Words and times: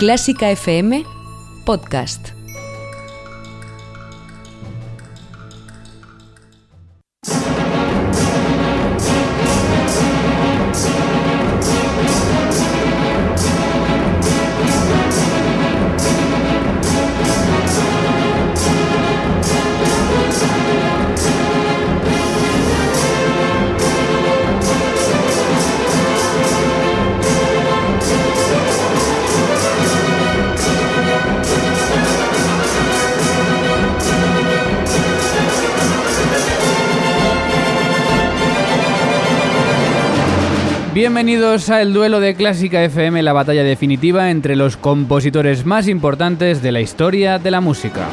Clásica 0.00 0.48
FM 0.48 1.04
Podcast. 1.66 2.39
Bienvenidos 41.12 41.68
a 41.70 41.82
el 41.82 41.92
duelo 41.92 42.20
de 42.20 42.36
Clásica 42.36 42.84
FM, 42.84 43.24
la 43.24 43.32
batalla 43.32 43.64
definitiva 43.64 44.30
entre 44.30 44.54
los 44.54 44.76
compositores 44.76 45.66
más 45.66 45.88
importantes 45.88 46.62
de 46.62 46.70
la 46.70 46.80
historia 46.80 47.40
de 47.40 47.50
la 47.50 47.60
música. 47.60 48.06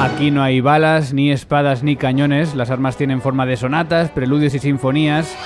Aquí 0.00 0.30
no 0.30 0.42
hay 0.42 0.62
balas, 0.62 1.12
ni 1.12 1.30
espadas, 1.30 1.82
ni 1.82 1.96
cañones, 1.96 2.54
las 2.54 2.70
armas 2.70 2.96
tienen 2.96 3.20
forma 3.20 3.44
de 3.44 3.58
sonatas, 3.58 4.08
preludios 4.08 4.54
y 4.54 4.58
sinfonías, 4.60 5.36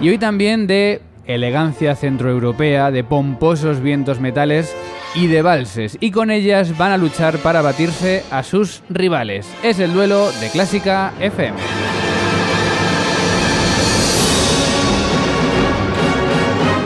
y 0.00 0.10
hoy 0.10 0.18
también 0.18 0.68
de 0.68 1.02
elegancia 1.26 1.96
centroeuropea, 1.96 2.92
de 2.92 3.02
pomposos 3.02 3.80
vientos 3.80 4.20
metales 4.20 4.76
y 5.14 5.26
de 5.26 5.42
valses, 5.42 5.98
y 6.00 6.10
con 6.10 6.30
ellas 6.30 6.76
van 6.78 6.92
a 6.92 6.96
luchar 6.96 7.38
para 7.38 7.62
batirse 7.62 8.24
a 8.30 8.42
sus 8.42 8.82
rivales. 8.88 9.46
Es 9.62 9.78
el 9.78 9.92
duelo 9.92 10.30
de 10.40 10.48
Clásica 10.50 11.12
FM. 11.20 11.58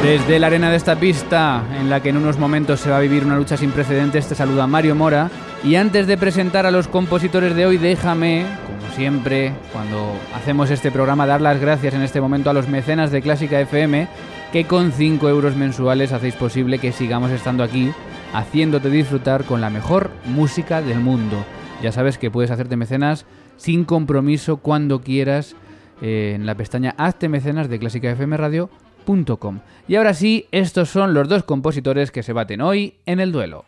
Desde 0.03 0.39
la 0.39 0.47
arena 0.47 0.71
de 0.71 0.77
esta 0.77 0.95
pista, 0.97 1.65
en 1.81 1.91
la 1.91 2.01
que 2.01 2.11
en 2.11 2.17
unos 2.17 2.39
momentos 2.39 2.81
se 2.81 2.91
va 2.91 2.99
a 2.99 3.01
vivir 3.01 3.25
una 3.25 3.37
lucha 3.37 3.57
sin 3.57 3.73
precedentes, 3.73 4.29
te 4.29 4.37
saluda 4.37 4.67
Mario 4.67 4.95
Mora. 4.95 5.31
Y 5.65 5.75
antes 5.75 6.07
de 6.07 6.17
presentar 6.17 6.65
a 6.65 6.71
los 6.71 6.87
compositores 6.87 7.57
de 7.57 7.67
hoy, 7.67 7.77
déjame, 7.77 8.45
como 8.67 8.95
siempre, 8.95 9.53
cuando 9.73 10.15
hacemos 10.33 10.71
este 10.71 10.93
programa, 10.93 11.27
dar 11.27 11.41
las 11.41 11.61
gracias 11.61 11.95
en 11.95 12.03
este 12.03 12.21
momento 12.21 12.51
a 12.51 12.53
los 12.53 12.69
mecenas 12.69 13.11
de 13.11 13.21
Clásica 13.21 13.61
FM, 13.61 14.07
que 14.53 14.65
con 14.65 14.93
5 14.93 15.29
euros 15.29 15.57
mensuales 15.57 16.13
hacéis 16.13 16.37
posible 16.37 16.79
que 16.79 16.93
sigamos 16.93 17.33
estando 17.33 17.65
aquí 17.65 17.91
haciéndote 18.33 18.91
disfrutar 18.91 19.45
con 19.45 19.61
la 19.61 19.71
mejor 19.71 20.11
música 20.25 20.83
del 20.83 21.01
mundo. 21.01 21.45
Ya 21.83 21.93
sabes 21.93 22.19
que 22.19 22.31
puedes 22.31 22.51
hacerte 22.51 22.77
mecenas 22.77 23.27
sin 23.57 23.85
compromiso 23.85 24.59
cuando 24.59 25.01
quieras 25.01 25.57
eh, 26.03 26.33
en 26.35 26.47
la 26.47 26.55
pestaña 26.55 26.95
Hazte 26.99 27.29
mecenas 27.29 27.69
de 27.69 27.79
clásicafmradio.com. 27.79 29.61
Y 29.89 29.97
ahora 29.97 30.15
sí, 30.15 30.47
estos 30.51 30.89
son 30.89 31.15
los 31.15 31.29
dos 31.29 31.45
compositores 31.45 32.11
que 32.11 32.23
se 32.23 32.33
baten 32.33 32.61
hoy 32.61 32.95
en 33.07 33.21
el 33.21 33.33
duelo. 33.33 33.65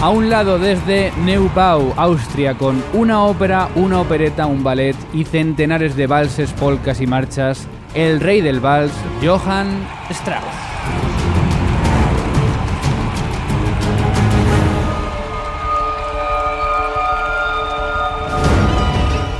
A 0.00 0.10
un 0.10 0.30
lado 0.30 0.60
desde 0.60 1.12
Neubau, 1.24 1.92
Austria, 1.96 2.54
con 2.54 2.80
una 2.92 3.24
ópera, 3.24 3.68
una 3.74 4.00
opereta, 4.00 4.46
un 4.46 4.62
ballet 4.62 4.94
y 5.12 5.24
centenares 5.24 5.96
de 5.96 6.06
valses, 6.06 6.52
polcas 6.52 7.00
y 7.00 7.08
marchas, 7.08 7.66
el 7.94 8.20
rey 8.20 8.40
del 8.40 8.60
vals, 8.60 8.92
Johann 9.22 9.86
Strauss. 10.10 10.44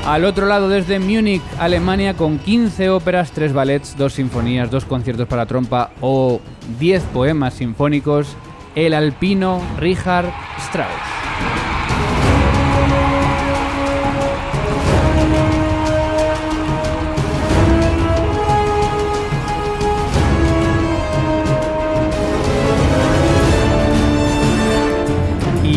Al 0.06 0.24
otro 0.24 0.46
lado, 0.46 0.70
desde 0.70 0.98
Múnich, 0.98 1.42
Alemania, 1.58 2.14
con 2.14 2.38
15 2.38 2.88
óperas, 2.88 3.30
3 3.32 3.52
ballets, 3.52 3.94
2 3.98 4.10
sinfonías, 4.10 4.70
2 4.70 4.86
conciertos 4.86 5.28
para 5.28 5.44
trompa 5.44 5.90
o 6.00 6.40
10 6.78 7.02
poemas 7.12 7.52
sinfónicos, 7.52 8.34
el 8.74 8.94
alpino 8.94 9.60
Richard 9.78 10.32
Strauss. 10.60 11.17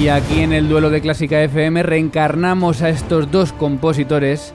Y 0.02 0.10
aquí 0.10 0.40
en 0.40 0.52
el 0.52 0.68
duelo 0.68 0.90
de 0.90 1.00
Clásica 1.00 1.44
FM 1.44 1.84
reencarnamos 1.84 2.82
a 2.82 2.90
estos 2.90 3.30
dos 3.30 3.54
compositores 3.54 4.52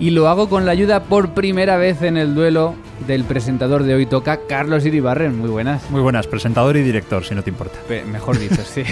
y 0.00 0.10
lo 0.10 0.26
hago 0.26 0.48
con 0.48 0.66
la 0.66 0.72
ayuda 0.72 1.04
por 1.04 1.34
primera 1.34 1.76
vez 1.76 2.02
en 2.02 2.16
el 2.16 2.34
duelo 2.34 2.74
del 3.06 3.24
presentador 3.24 3.82
de 3.82 3.94
hoy 3.94 4.06
toca, 4.06 4.40
Carlos 4.48 4.84
Iribarren. 4.84 5.38
Muy 5.38 5.50
buenas. 5.50 5.90
Muy 5.90 6.00
buenas, 6.00 6.26
presentador 6.26 6.76
y 6.76 6.82
director, 6.82 7.24
si 7.24 7.34
no 7.34 7.42
te 7.42 7.50
importa. 7.50 7.78
mejor 8.10 8.38
dicho, 8.38 8.62
sí. 8.64 8.82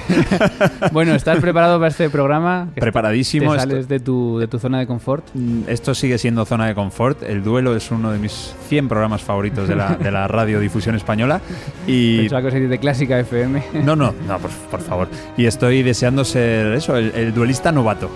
bueno, 0.93 1.15
¿estás 1.15 1.39
preparado 1.41 1.79
para 1.79 1.89
este 1.89 2.11
programa? 2.11 2.69
Preparadísimo. 2.75 3.53
¿Te 3.55 3.61
sales 3.61 3.89
de, 3.89 4.01
tu, 4.01 4.39
de 4.39 4.49
tu 4.49 4.59
zona 4.59 4.79
de 4.79 4.87
confort? 4.87 5.25
Mm, 5.35 5.63
esto 5.69 5.95
sigue 5.95 6.19
siendo 6.19 6.45
zona 6.45 6.67
de 6.67 6.75
confort. 6.75 7.23
El 7.23 7.43
duelo 7.43 7.77
es 7.77 7.91
uno 7.91 8.13
de 8.13 8.19
mis 8.19 8.55
100 8.69 8.89
programas 8.89 9.23
favoritos 9.23 9.69
de 9.69 9.77
la, 9.77 9.97
de 9.97 10.11
la 10.11 10.29
radiodifusión 10.29 10.95
española. 10.95 11.41
Y... 11.87 12.19
Pensaba 12.29 12.51
que 12.51 12.61
de 12.61 12.79
clásica 12.79 13.19
FM. 13.19 13.63
no, 13.85 13.97
no, 13.97 14.15
no, 14.27 14.39
por, 14.39 14.51
por, 14.51 14.81
favor. 14.81 15.09
Y 15.37 15.47
estoy 15.47 15.83
deseando 15.83 16.25
ser 16.25 16.75
eso, 16.75 16.97
el 16.97 17.35
duelista 17.35 17.73
novato. 17.73 18.11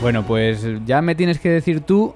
Bueno, 0.00 0.24
pues 0.26 0.66
ya 0.84 1.00
me 1.00 1.14
tienes 1.14 1.38
que 1.38 1.48
decir 1.48 1.80
tú 1.80 2.14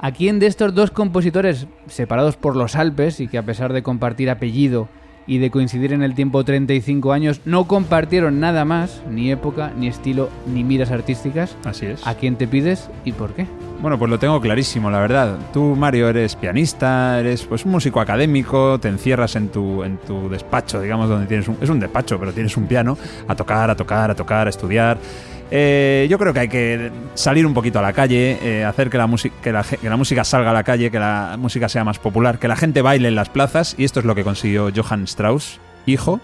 ¿A 0.00 0.12
quién 0.12 0.38
de 0.38 0.46
estos 0.46 0.74
dos 0.74 0.92
compositores, 0.92 1.66
separados 1.88 2.36
por 2.36 2.54
los 2.54 2.76
Alpes 2.76 3.18
y 3.18 3.26
que 3.26 3.36
a 3.36 3.42
pesar 3.42 3.72
de 3.72 3.82
compartir 3.82 4.30
apellido 4.30 4.88
y 5.26 5.38
de 5.38 5.50
coincidir 5.50 5.92
en 5.92 6.04
el 6.04 6.14
tiempo 6.14 6.44
35 6.44 7.12
años, 7.12 7.40
no 7.44 7.66
compartieron 7.66 8.38
nada 8.38 8.64
más, 8.64 9.02
ni 9.10 9.32
época, 9.32 9.72
ni 9.76 9.88
estilo, 9.88 10.30
ni 10.46 10.62
miras 10.62 10.92
artísticas? 10.92 11.56
Así 11.64 11.86
es. 11.86 12.06
¿A 12.06 12.14
quién 12.14 12.36
te 12.36 12.46
pides 12.46 12.88
y 13.04 13.10
por 13.10 13.34
qué? 13.34 13.46
Bueno, 13.80 13.96
pues 13.96 14.10
lo 14.10 14.18
tengo 14.18 14.40
clarísimo, 14.40 14.90
la 14.90 14.98
verdad. 14.98 15.38
Tú, 15.52 15.76
Mario, 15.76 16.08
eres 16.08 16.34
pianista, 16.34 17.20
eres 17.20 17.44
pues 17.44 17.64
un 17.64 17.70
músico 17.70 18.00
académico, 18.00 18.78
te 18.80 18.88
encierras 18.88 19.36
en 19.36 19.50
tu, 19.50 19.84
en 19.84 19.98
tu 19.98 20.28
despacho, 20.28 20.80
digamos, 20.80 21.08
donde 21.08 21.26
tienes 21.26 21.46
un... 21.46 21.58
Es 21.60 21.70
un 21.70 21.78
despacho, 21.78 22.18
pero 22.18 22.32
tienes 22.32 22.56
un 22.56 22.66
piano, 22.66 22.98
a 23.28 23.34
tocar, 23.36 23.70
a 23.70 23.76
tocar, 23.76 24.10
a 24.10 24.14
tocar, 24.14 24.46
a 24.48 24.50
estudiar 24.50 24.98
eh, 25.50 26.06
yo 26.10 26.18
creo 26.18 26.34
que 26.34 26.40
hay 26.40 26.48
que 26.48 26.90
salir 27.14 27.46
un 27.46 27.54
poquito 27.54 27.78
a 27.78 27.82
la 27.82 27.92
calle, 27.92 28.38
eh, 28.42 28.64
hacer 28.64 28.90
que 28.90 28.98
la, 28.98 29.08
que, 29.42 29.52
la, 29.52 29.62
que 29.62 29.88
la, 29.88 29.96
música 29.96 30.24
salga 30.24 30.50
a 30.50 30.52
la 30.52 30.62
calle, 30.62 30.90
que 30.90 30.98
la 30.98 31.36
música 31.38 31.68
sea 31.68 31.84
más 31.84 31.98
popular, 31.98 32.38
que 32.38 32.48
la 32.48 32.56
gente 32.56 32.82
baile 32.82 33.08
en 33.08 33.14
las 33.14 33.30
plazas, 33.30 33.74
y 33.78 33.84
esto 33.84 34.00
es 34.00 34.06
lo 34.06 34.14
que 34.14 34.24
consiguió 34.24 34.70
Johann 34.74 35.04
Strauss, 35.04 35.58
hijo, 35.86 36.20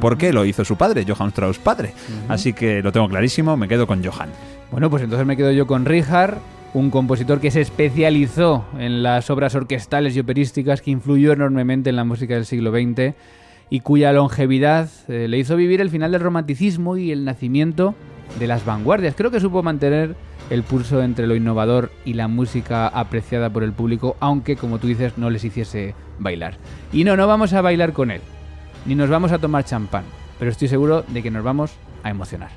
porque 0.00 0.32
lo 0.32 0.44
hizo 0.44 0.64
su 0.64 0.76
padre, 0.76 1.04
Johann 1.06 1.28
Strauss 1.28 1.58
padre. 1.58 1.92
Así 2.28 2.52
que 2.52 2.82
lo 2.82 2.92
tengo 2.92 3.08
clarísimo, 3.08 3.56
me 3.56 3.68
quedo 3.68 3.86
con 3.86 4.04
Johann. 4.04 4.30
Bueno, 4.70 4.90
pues 4.90 5.02
entonces 5.02 5.26
me 5.26 5.36
quedo 5.36 5.50
yo 5.52 5.66
con 5.66 5.84
Richard, 5.84 6.38
un 6.74 6.90
compositor 6.90 7.40
que 7.40 7.50
se 7.50 7.60
especializó 7.60 8.64
en 8.78 9.02
las 9.02 9.30
obras 9.30 9.54
orquestales 9.54 10.16
y 10.16 10.20
operísticas, 10.20 10.82
que 10.82 10.90
influyó 10.90 11.32
enormemente 11.32 11.90
en 11.90 11.96
la 11.96 12.04
música 12.04 12.34
del 12.34 12.44
siglo 12.44 12.70
XX 12.70 13.14
y 13.70 13.80
cuya 13.80 14.12
longevidad 14.12 14.88
eh, 15.08 15.28
le 15.28 15.38
hizo 15.38 15.56
vivir 15.56 15.80
el 15.80 15.90
final 15.90 16.12
del 16.12 16.20
romanticismo 16.20 16.96
y 16.96 17.12
el 17.12 17.24
nacimiento 17.24 17.94
de 18.38 18.46
las 18.46 18.64
vanguardias. 18.64 19.14
Creo 19.14 19.30
que 19.30 19.40
supo 19.40 19.62
mantener 19.62 20.14
el 20.50 20.62
pulso 20.62 21.02
entre 21.02 21.26
lo 21.26 21.36
innovador 21.36 21.90
y 22.04 22.14
la 22.14 22.28
música 22.28 22.88
apreciada 22.88 23.50
por 23.50 23.62
el 23.62 23.72
público, 23.72 24.16
aunque 24.20 24.56
como 24.56 24.78
tú 24.78 24.86
dices 24.86 25.18
no 25.18 25.30
les 25.30 25.44
hiciese 25.44 25.94
bailar. 26.18 26.56
Y 26.92 27.04
no, 27.04 27.16
no 27.16 27.26
vamos 27.26 27.52
a 27.52 27.60
bailar 27.60 27.92
con 27.92 28.10
él, 28.10 28.20
ni 28.88 28.94
nos 28.94 29.10
vamos 29.10 29.32
a 29.32 29.38
tomar 29.38 29.66
champán, 29.66 30.04
pero 30.38 30.50
estoy 30.50 30.66
seguro 30.66 31.04
de 31.06 31.22
que 31.22 31.30
nos 31.30 31.44
vamos 31.44 31.72
a 32.02 32.08
emocionar. 32.08 32.48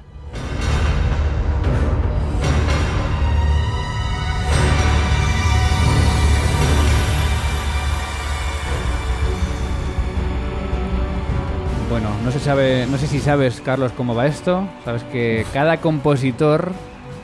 Bueno, 11.90 12.08
no 12.24 12.32
se 12.32 12.40
sabe, 12.40 12.88
no 12.90 12.98
sé 12.98 13.08
si 13.08 13.20
sabes, 13.20 13.60
Carlos, 13.60 13.92
cómo 13.92 14.16
va 14.16 14.26
esto. 14.26 14.66
Sabes 14.86 15.04
que 15.04 15.46
cada 15.52 15.82
compositor, 15.82 16.72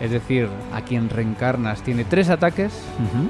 es 0.02 0.12
decir, 0.12 0.50
a 0.74 0.82
quien 0.82 1.10
reencarnas, 1.10 1.82
tiene 1.82 2.04
tres 2.04 2.30
ataques, 2.30 2.74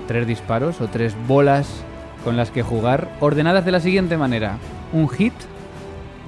tres 0.07 0.25
disparos 0.25 0.81
o 0.81 0.87
tres 0.87 1.15
bolas 1.27 1.83
con 2.23 2.35
las 2.35 2.49
que 2.49 2.63
jugar, 2.63 3.11
ordenadas 3.19 3.63
de 3.63 3.71
la 3.71 3.79
siguiente 3.79 4.17
manera: 4.17 4.57
un 4.91 5.07
hit, 5.07 5.33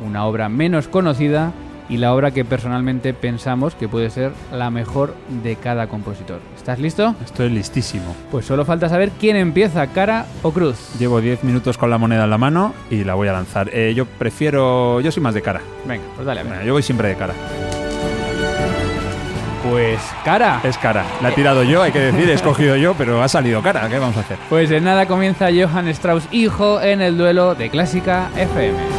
una 0.05 0.25
obra 0.25 0.49
menos 0.49 0.87
conocida 0.87 1.53
y 1.89 1.97
la 1.97 2.13
obra 2.13 2.31
que 2.31 2.45
personalmente 2.45 3.13
pensamos 3.13 3.73
que 3.73 3.89
puede 3.89 4.09
ser 4.11 4.31
la 4.53 4.69
mejor 4.69 5.15
de 5.43 5.55
cada 5.55 5.87
compositor. 5.87 6.39
¿Estás 6.55 6.79
listo? 6.79 7.15
Estoy 7.25 7.49
listísimo. 7.49 8.15
Pues 8.29 8.45
solo 8.45 8.63
falta 8.63 8.87
saber 8.87 9.11
quién 9.19 9.35
empieza, 9.35 9.87
cara 9.87 10.27
o 10.43 10.51
cruz. 10.51 10.77
Llevo 10.99 11.19
10 11.19 11.43
minutos 11.43 11.77
con 11.77 11.89
la 11.89 11.97
moneda 11.97 12.25
en 12.25 12.29
la 12.29 12.37
mano 12.37 12.73
y 12.91 13.03
la 13.03 13.15
voy 13.15 13.27
a 13.27 13.33
lanzar. 13.33 13.69
Eh, 13.73 13.93
yo 13.95 14.05
prefiero... 14.05 15.01
Yo 15.01 15.11
soy 15.11 15.23
más 15.23 15.33
de 15.33 15.41
cara. 15.41 15.61
Venga, 15.87 16.03
pues 16.15 16.27
dale 16.27 16.41
a 16.41 16.43
ver. 16.43 16.51
Bueno, 16.51 16.65
yo 16.65 16.73
voy 16.73 16.83
siempre 16.83 17.07
de 17.09 17.15
cara. 17.15 17.33
Pues 19.67 19.99
cara. 20.23 20.61
Es 20.63 20.77
cara. 20.77 21.05
La 21.21 21.29
he 21.29 21.31
tirado 21.33 21.63
yo, 21.63 21.81
hay 21.81 21.91
que 21.91 21.99
decir, 21.99 22.29
he 22.29 22.33
escogido 22.33 22.75
yo, 22.75 22.93
pero 22.93 23.21
ha 23.21 23.27
salido 23.27 23.61
cara. 23.61 23.89
¿Qué 23.89 23.99
vamos 23.99 24.15
a 24.17 24.21
hacer? 24.21 24.37
Pues 24.47 24.71
en 24.71 24.83
nada 24.83 25.07
comienza 25.07 25.49
Johann 25.51 25.87
Strauss 25.89 26.27
hijo 26.31 26.81
en 26.81 27.01
el 27.01 27.17
duelo 27.17 27.55
de 27.55 27.69
Clásica 27.69 28.29
FM. 28.37 28.98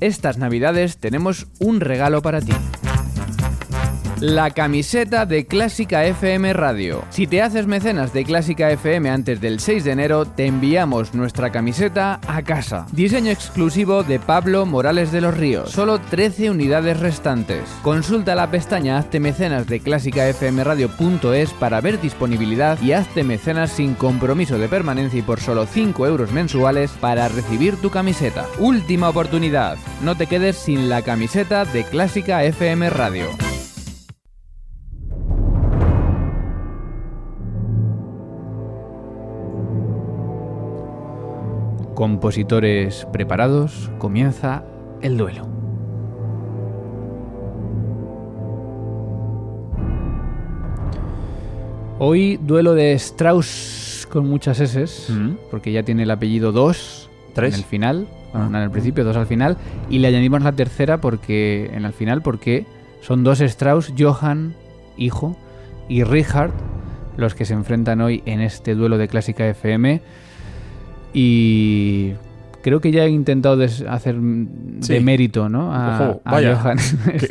Estas 0.00 0.38
navidades 0.38 0.98
tenemos 0.98 1.48
un 1.58 1.80
regalo 1.80 2.22
para 2.22 2.40
ti. 2.40 2.52
La 4.20 4.50
camiseta 4.50 5.26
de 5.26 5.46
Clásica 5.46 6.04
FM 6.04 6.52
Radio. 6.52 7.04
Si 7.10 7.28
te 7.28 7.40
haces 7.40 7.68
mecenas 7.68 8.12
de 8.12 8.24
Clásica 8.24 8.68
FM 8.72 9.08
antes 9.10 9.40
del 9.40 9.60
6 9.60 9.84
de 9.84 9.92
enero, 9.92 10.24
te 10.24 10.46
enviamos 10.46 11.14
nuestra 11.14 11.52
camiseta 11.52 12.18
a 12.26 12.42
casa. 12.42 12.86
Diseño 12.90 13.30
exclusivo 13.30 14.02
de 14.02 14.18
Pablo 14.18 14.66
Morales 14.66 15.12
de 15.12 15.20
los 15.20 15.36
Ríos. 15.36 15.70
Solo 15.70 16.00
13 16.00 16.50
unidades 16.50 16.98
restantes. 16.98 17.62
Consulta 17.82 18.34
la 18.34 18.50
pestaña 18.50 18.98
Hazte 18.98 19.20
mecenas 19.20 19.68
de 19.68 19.78
clásicafmradio.es 19.78 21.52
para 21.52 21.80
ver 21.80 22.00
disponibilidad 22.00 22.80
y 22.82 22.92
hazte 22.92 23.22
mecenas 23.22 23.70
sin 23.70 23.94
compromiso 23.94 24.58
de 24.58 24.68
permanencia 24.68 25.20
y 25.20 25.22
por 25.22 25.38
solo 25.38 25.64
5 25.64 26.06
euros 26.08 26.32
mensuales 26.32 26.90
para 27.00 27.28
recibir 27.28 27.76
tu 27.76 27.90
camiseta. 27.90 28.46
Última 28.58 29.10
oportunidad. 29.10 29.78
No 30.02 30.16
te 30.16 30.26
quedes 30.26 30.56
sin 30.56 30.88
la 30.88 31.02
camiseta 31.02 31.64
de 31.64 31.84
Clásica 31.84 32.42
FM 32.42 32.90
Radio. 32.90 33.47
Compositores 41.98 43.08
preparados, 43.12 43.90
comienza 43.98 44.62
el 45.02 45.16
duelo. 45.18 45.48
Hoy 51.98 52.36
duelo 52.40 52.74
de 52.74 52.92
Strauss 52.94 54.06
con 54.10 54.28
muchas 54.28 54.60
S, 54.60 55.12
Mm. 55.12 55.36
porque 55.50 55.72
ya 55.72 55.82
tiene 55.82 56.04
el 56.04 56.10
apellido 56.10 56.52
2 56.52 57.10
¿Tres? 57.34 57.54
en 57.54 57.60
el 57.60 57.66
final, 57.66 58.06
bueno, 58.32 58.46
Ah. 58.46 58.48
una 58.48 58.58
en 58.58 58.64
el 58.64 58.70
principio, 58.70 59.04
dos 59.04 59.16
al 59.16 59.26
final, 59.26 59.56
y 59.90 59.98
le 59.98 60.08
añadimos 60.08 60.42
la 60.42 60.52
tercera 60.52 61.00
porque 61.00 61.70
en 61.74 61.84
el 61.84 61.92
final 61.92 62.22
porque 62.22 62.66
son 63.00 63.24
dos 63.24 63.40
Strauss, 63.40 63.92
Johann, 63.98 64.54
hijo, 64.96 65.36
y 65.88 66.04
Richard, 66.04 66.52
los 67.16 67.34
que 67.34 67.44
se 67.44 67.54
enfrentan 67.54 68.00
hoy 68.00 68.22
en 68.26 68.40
este 68.40 68.74
duelo 68.74 68.96
de 68.98 69.08
Clásica 69.08 69.46
FM. 69.48 70.00
Y 71.12 72.14
creo 72.62 72.80
que 72.80 72.90
ya 72.90 73.04
he 73.04 73.10
intentado 73.10 73.62
hacer 73.88 74.16
Sí. 74.80 74.92
de 74.94 75.00
mérito, 75.00 75.48
¿no? 75.48 75.72
A, 75.74 75.94
Ojo, 76.10 76.20
a 76.24 76.30
vaya, 76.32 76.56
Johann 76.56 76.78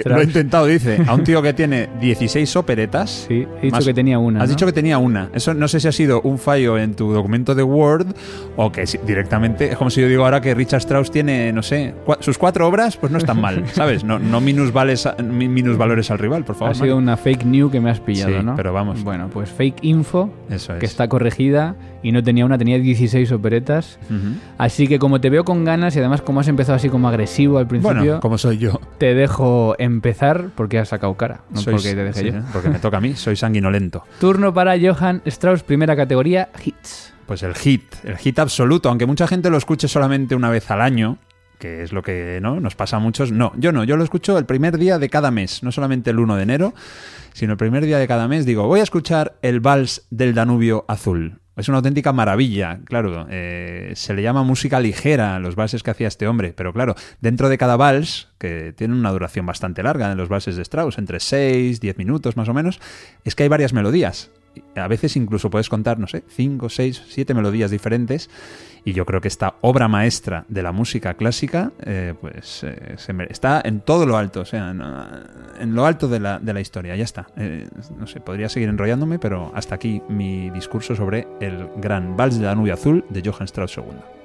Que 0.04 0.10
lo 0.10 0.20
he 0.20 0.24
intentado, 0.24 0.66
dice. 0.66 0.98
A 1.08 1.14
un 1.14 1.24
tío 1.24 1.42
que 1.42 1.54
tiene 1.54 1.90
16 2.02 2.56
operetas. 2.56 3.26
Sí, 3.28 3.46
he 3.60 3.66
dicho 3.66 3.76
Más- 3.78 3.86
que 3.86 3.94
tenía 3.94 4.20
una. 4.20 4.42
Has 4.42 4.50
¿no? 4.50 4.56
dicho 4.56 4.66
que 4.66 4.74
tenía 4.74 4.98
una. 4.98 5.30
Eso 5.34 5.54
no 5.54 5.68
sé 5.68 5.80
si 5.80 5.88
ha 5.88 5.92
sido 5.92 6.22
un 6.22 6.38
fallo 6.40 6.78
en 6.78 6.94
tu 6.96 7.12
documento 7.14 7.56
de 7.56 7.64
Word 7.64 8.08
o 8.56 8.72
que 8.72 8.86
si- 8.88 8.98
directamente. 9.06 9.72
Es 9.72 9.78
como 9.78 9.90
si 9.90 10.02
yo 10.02 10.08
digo 10.08 10.24
ahora 10.26 10.42
que 10.42 10.54
Richard 10.54 10.80
Strauss 10.82 11.12
tiene, 11.12 11.52
no 11.54 11.64
sé, 11.64 11.94
cua- 12.06 12.18
sus 12.22 12.38
cuatro 12.38 12.68
obras, 12.68 12.98
pues 12.98 13.12
no 13.12 13.18
están 13.18 13.40
mal, 13.42 13.64
¿sabes? 13.74 14.04
No, 14.04 14.20
no 14.20 14.42
minusvales 14.42 15.06
a- 15.06 15.16
mi- 15.24 15.48
minusvalores 15.48 16.12
al 16.12 16.20
rival, 16.20 16.44
por 16.44 16.56
favor. 16.56 16.72
Ha 16.72 16.74
sido 16.76 16.84
Mario. 16.88 16.98
una 16.98 17.18
fake 17.18 17.46
news 17.46 17.72
que 17.72 17.80
me 17.80 17.90
has 17.90 18.00
pillado, 18.00 18.40
Sí, 18.40 18.46
¿no? 18.46 18.56
pero 18.56 18.74
vamos. 18.74 19.04
Bueno, 19.04 19.30
pues 19.32 19.50
fake 19.50 19.84
info, 19.84 20.30
Eso 20.50 20.74
es. 20.74 20.80
que 20.80 20.86
está 20.86 21.08
corregida 21.08 21.76
y 22.04 22.12
no 22.12 22.22
tenía 22.24 22.46
una, 22.46 22.58
tenía 22.58 22.78
16 22.80 23.32
operetas. 23.32 24.00
Así 24.58 24.88
que 24.88 25.00
como 25.00 25.17
te 25.22 25.30
veo 25.30 25.44
con 25.44 25.64
ganas 25.66 25.96
y 25.96 26.00
además 26.00 26.22
como 26.22 26.40
has 26.40 26.48
empezado 26.48 26.76
así 26.76 26.90
como 26.90 27.08
agresivo 27.08 27.58
al 27.58 27.68
principio, 27.68 27.96
Bueno, 27.98 28.20
como 28.20 28.38
soy 28.38 28.58
yo. 28.58 28.80
te 28.98 29.14
dejo 29.14 29.76
empezar 29.80 30.50
porque 30.56 30.80
has 30.80 30.90
sacado 30.90 31.16
cara, 31.16 31.42
no 31.50 31.60
Soy- 31.62 31.74
porque 31.76 31.94
te 31.96 32.04
deje 32.04 32.20
sí, 32.20 32.32
yo. 32.32 32.38
¿eh? 32.40 32.44
Porque 32.54 32.70
me 32.70 32.80
toca 32.80 32.98
a 32.98 33.02
mí, 33.02 33.16
soy 33.16 33.36
sanguinolento. 33.36 34.04
Turno 34.20 34.54
para 34.54 34.76
Johann 34.80 35.22
Strauss, 35.26 35.64
primera 35.64 35.96
categoría, 35.96 36.50
hits. 36.64 37.14
Pues 37.26 37.44
el 37.44 37.56
hit, 37.56 37.84
el 38.06 38.18
hit 38.18 38.40
absoluto, 38.40 38.90
aunque 38.90 39.06
mucha 39.06 39.28
gente 39.28 39.50
lo 39.50 39.58
escuche 39.58 39.88
solamente 39.88 40.34
una 40.36 40.50
vez 40.50 40.72
al 40.72 40.82
año, 40.82 41.18
que 41.60 41.84
es 41.84 41.92
lo 41.92 42.02
que 42.04 42.40
¿no? 42.42 42.60
nos 42.60 42.76
pasa 42.76 42.98
a 42.98 43.00
muchos. 43.00 43.32
No, 43.32 43.52
yo 43.58 43.72
no, 43.72 43.84
yo 43.84 43.98
lo 43.98 44.04
escucho 44.04 44.38
el 44.38 44.46
primer 44.46 44.78
día 44.78 44.98
de 45.00 45.10
cada 45.10 45.32
mes, 45.32 45.64
no 45.64 45.72
solamente 45.72 46.12
el 46.12 46.20
1 46.20 46.36
de 46.38 46.44
enero, 46.44 46.74
sino 47.34 47.52
el 47.54 47.58
primer 47.58 47.84
día 47.86 47.98
de 47.98 48.08
cada 48.08 48.28
mes. 48.28 48.46
Digo, 48.46 48.66
voy 48.68 48.80
a 48.80 48.84
escuchar 48.84 49.36
el 49.42 49.60
vals 49.60 50.06
del 50.10 50.34
Danubio 50.36 50.86
Azul. 50.88 51.40
Es 51.58 51.68
una 51.70 51.78
auténtica 51.78 52.14
maravilla, 52.14 52.80
claro. 52.86 53.26
eh, 53.30 53.92
se 53.96 54.14
le 54.14 54.22
llama 54.22 54.44
música 54.44 54.80
ligera 54.80 55.36
a 55.36 55.40
los 55.40 55.56
valses 55.56 55.82
que 55.82 55.90
hacía 55.90 56.08
este 56.08 56.28
hombre, 56.28 56.54
pero 56.56 56.72
claro, 56.72 56.96
dentro 57.20 57.50
de 57.50 57.58
cada 57.58 57.76
vals, 57.76 58.30
que 58.38 58.74
tiene 58.74 58.94
una 58.94 59.12
duración 59.12 59.46
bastante 59.46 59.82
larga 59.82 60.12
en 60.12 60.18
los 60.18 60.30
valses 60.30 60.56
de 60.56 60.62
Strauss, 60.62 61.00
entre 61.00 61.20
6, 61.20 61.80
10 61.82 61.98
minutos 61.98 62.38
más 62.38 62.48
o 62.48 62.54
menos, 62.54 62.80
es 63.24 63.34
que 63.34 63.44
hay 63.44 63.50
varias 63.50 63.74
melodías. 63.74 64.30
A 64.76 64.88
veces 64.88 65.16
incluso 65.16 65.50
puedes 65.50 65.70
contar, 65.70 66.00
no 66.00 66.08
sé, 66.08 66.24
5, 66.28 66.70
6, 66.70 67.04
7 67.08 67.34
melodías 67.34 67.72
diferentes. 67.72 68.30
Y 68.84 68.94
yo 68.94 69.06
creo 69.06 69.20
que 69.20 69.28
esta 69.28 69.56
obra 69.62 69.88
maestra 69.88 70.46
de 70.48 70.64
la 70.64 70.72
música 70.72 71.16
clásica, 71.16 71.74
eh, 71.82 72.14
pues 72.20 72.64
eh, 72.64 72.96
se 72.96 73.14
está 73.30 73.62
en 73.66 73.82
todo 73.82 74.06
lo 74.06 74.16
alto, 74.16 74.42
o 74.42 74.46
sea, 74.46 74.72
en, 74.72 74.82
en 75.60 75.76
lo 75.76 75.86
alto 75.86 76.08
de 76.08 76.22
la, 76.22 76.40
de 76.40 76.54
la 76.54 76.62
historia, 76.62 76.96
ya 76.96 77.04
está. 77.04 77.28
Eh, 77.36 77.68
no 77.98 78.08
sé, 78.08 78.22
podría 78.22 78.48
seguir 78.48 78.70
enrollándome, 78.70 79.20
pero 79.20 79.52
hasta 79.54 79.76
aquí 79.76 80.02
mi 80.08 80.50
discurso 80.52 80.96
sobre 80.96 81.28
el 81.42 81.68
gran 81.78 82.16
Vals 82.16 82.40
de 82.40 82.46
la 82.46 82.56
Nube 82.56 82.72
Azul 82.72 83.04
de 83.10 83.22
Johann 83.30 83.46
Strauss 83.46 83.78
II. 83.78 84.17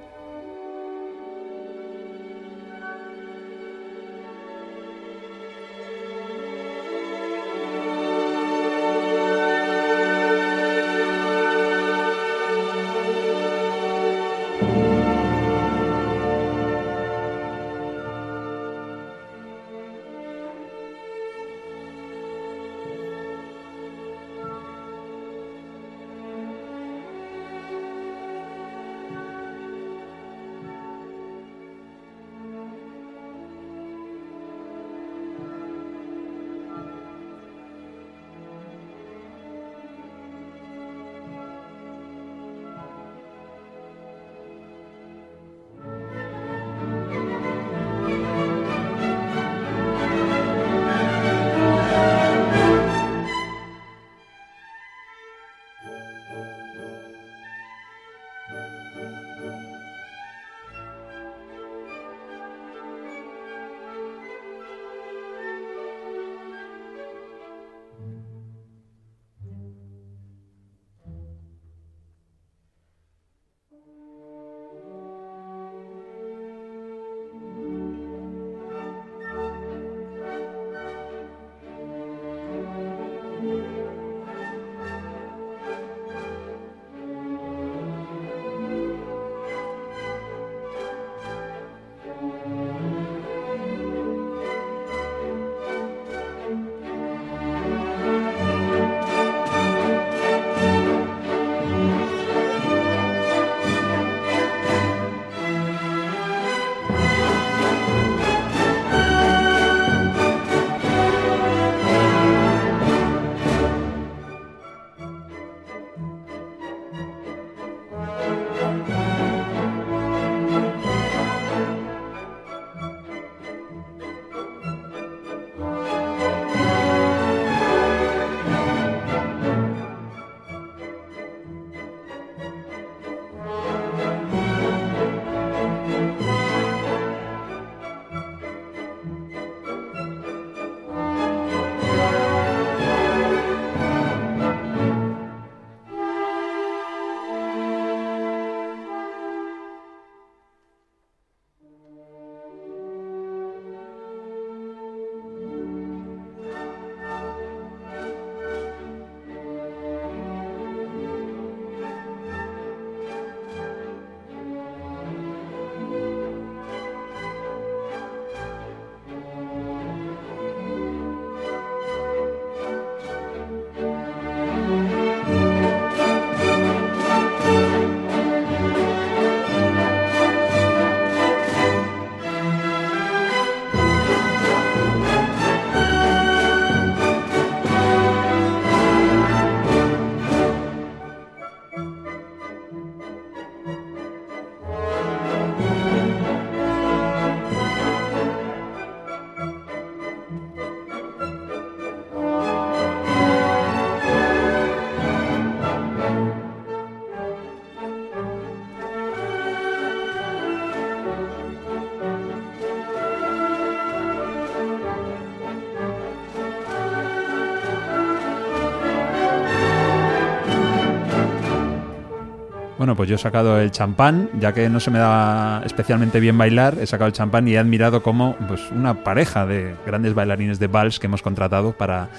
Bueno, 222.93 222.99
pues 222.99 223.09
yo 223.09 223.15
he 223.15 223.19
sacado 223.19 223.59
el 223.59 223.71
champán, 223.71 224.29
ya 224.39 224.53
que 224.53 224.69
no 224.69 224.79
se 224.79 224.91
me 224.91 224.99
da 224.99 225.63
especialmente 225.65 226.21
bien 226.21 226.37
bailar, 226.37 226.77
he 226.79 226.87
sacado 226.87 227.07
el 227.07 227.15
champán 227.15 227.49
y 227.49 227.55
he 227.55 227.59
admirado 227.59 228.03
como 228.03 228.37
pues, 228.47 228.71
una 228.71 229.03
pareja 229.03 229.47
de 229.47 229.75
grandes 229.87 230.13
bailarines 230.13 230.59
de 230.59 230.67
vals 230.67 230.99
que 230.99 231.07
hemos 231.07 231.23
contratado 231.23 231.73
para, 231.73 232.11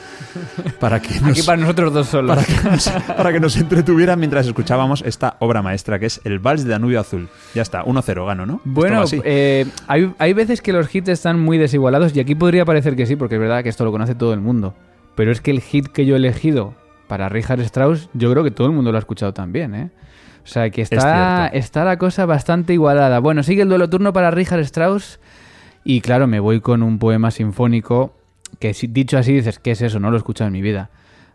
para 0.80 1.00
que 1.00 1.20
nos, 1.20 1.30
Aquí 1.30 1.44
para 1.44 1.62
nosotros 1.62 1.94
dos 1.94 2.08
solos. 2.08 2.36
para 2.36 2.44
que 2.44 2.70
nos, 2.72 2.90
para 2.90 3.34
que 3.34 3.40
nos 3.40 3.56
entretuvieran 3.56 4.18
mientras 4.18 4.48
escuchábamos 4.48 5.04
esta 5.06 5.36
obra 5.42 5.62
maestra 5.62 6.00
que 6.00 6.08
es 6.08 6.20
el 6.24 6.40
Vals 6.40 6.64
de 6.64 6.72
Danubio 6.72 7.00
Azul. 7.00 7.30
Ya 7.54 7.62
está, 7.62 7.86
1-0 7.86 8.26
gano, 8.26 8.48
¿no? 8.48 8.60
Bueno, 8.64 9.04
eh, 9.24 9.68
hay, 9.86 10.12
hay 10.18 10.34
veces 10.34 10.64
que 10.64 10.74
los 10.74 10.94
hits 10.96 11.10
están 11.10 11.40
muy 11.40 11.60
desigualados 11.60 12.16
y 12.16 12.20
aquí 12.20 12.34
podría 12.34 12.66
parecer 12.66 12.96
que 12.96 13.06
sí, 13.06 13.16
porque 13.16 13.36
es 13.36 13.42
verdad 13.42 13.62
que 13.62 13.70
esto 13.70 13.86
lo 13.86 13.92
conoce 13.92 14.16
todo 14.16 14.34
el 14.34 14.42
mundo. 14.42 14.74
Pero 15.14 15.32
es 15.32 15.40
que 15.40 15.52
el 15.52 15.62
hit 15.62 15.90
que 15.90 16.08
yo 16.08 16.16
he 16.16 16.18
elegido 16.18 16.74
para 17.08 17.30
Richard 17.30 17.60
Strauss, 17.60 18.10
yo 18.16 18.32
creo 18.32 18.44
que 18.44 18.50
todo 18.50 18.66
el 18.66 18.74
mundo 18.74 18.92
lo 18.92 18.98
ha 18.98 19.00
escuchado 19.00 19.36
también, 19.36 19.76
¿eh? 19.76 19.92
O 20.44 20.48
sea 20.48 20.70
que 20.70 20.82
está, 20.82 21.48
está 21.48 21.86
la 21.86 21.98
cosa 21.98 22.26
bastante 22.26 22.74
igualada. 22.74 23.20
Bueno, 23.20 23.44
sigue 23.44 23.62
el 23.62 23.70
duelo 23.70 23.90
turno 23.90 24.12
para 24.12 24.32
Richard 24.32 24.60
Strauss 24.60 25.20
y 25.84 26.02
claro, 26.02 26.28
me 26.28 26.40
voy 26.40 26.60
con 26.62 26.84
un 26.84 27.00
poema 27.00 27.32
sinfónico 27.32 28.14
que 28.60 28.76
dicho 28.90 29.18
así 29.18 29.34
dices, 29.34 29.60
¿qué 29.60 29.72
es 29.72 29.82
eso? 29.82 30.00
No 30.00 30.10
lo 30.10 30.18
he 30.18 30.20
escuchado 30.20 30.48
en 30.48 30.54
mi 30.54 30.62
vida. 30.62 30.90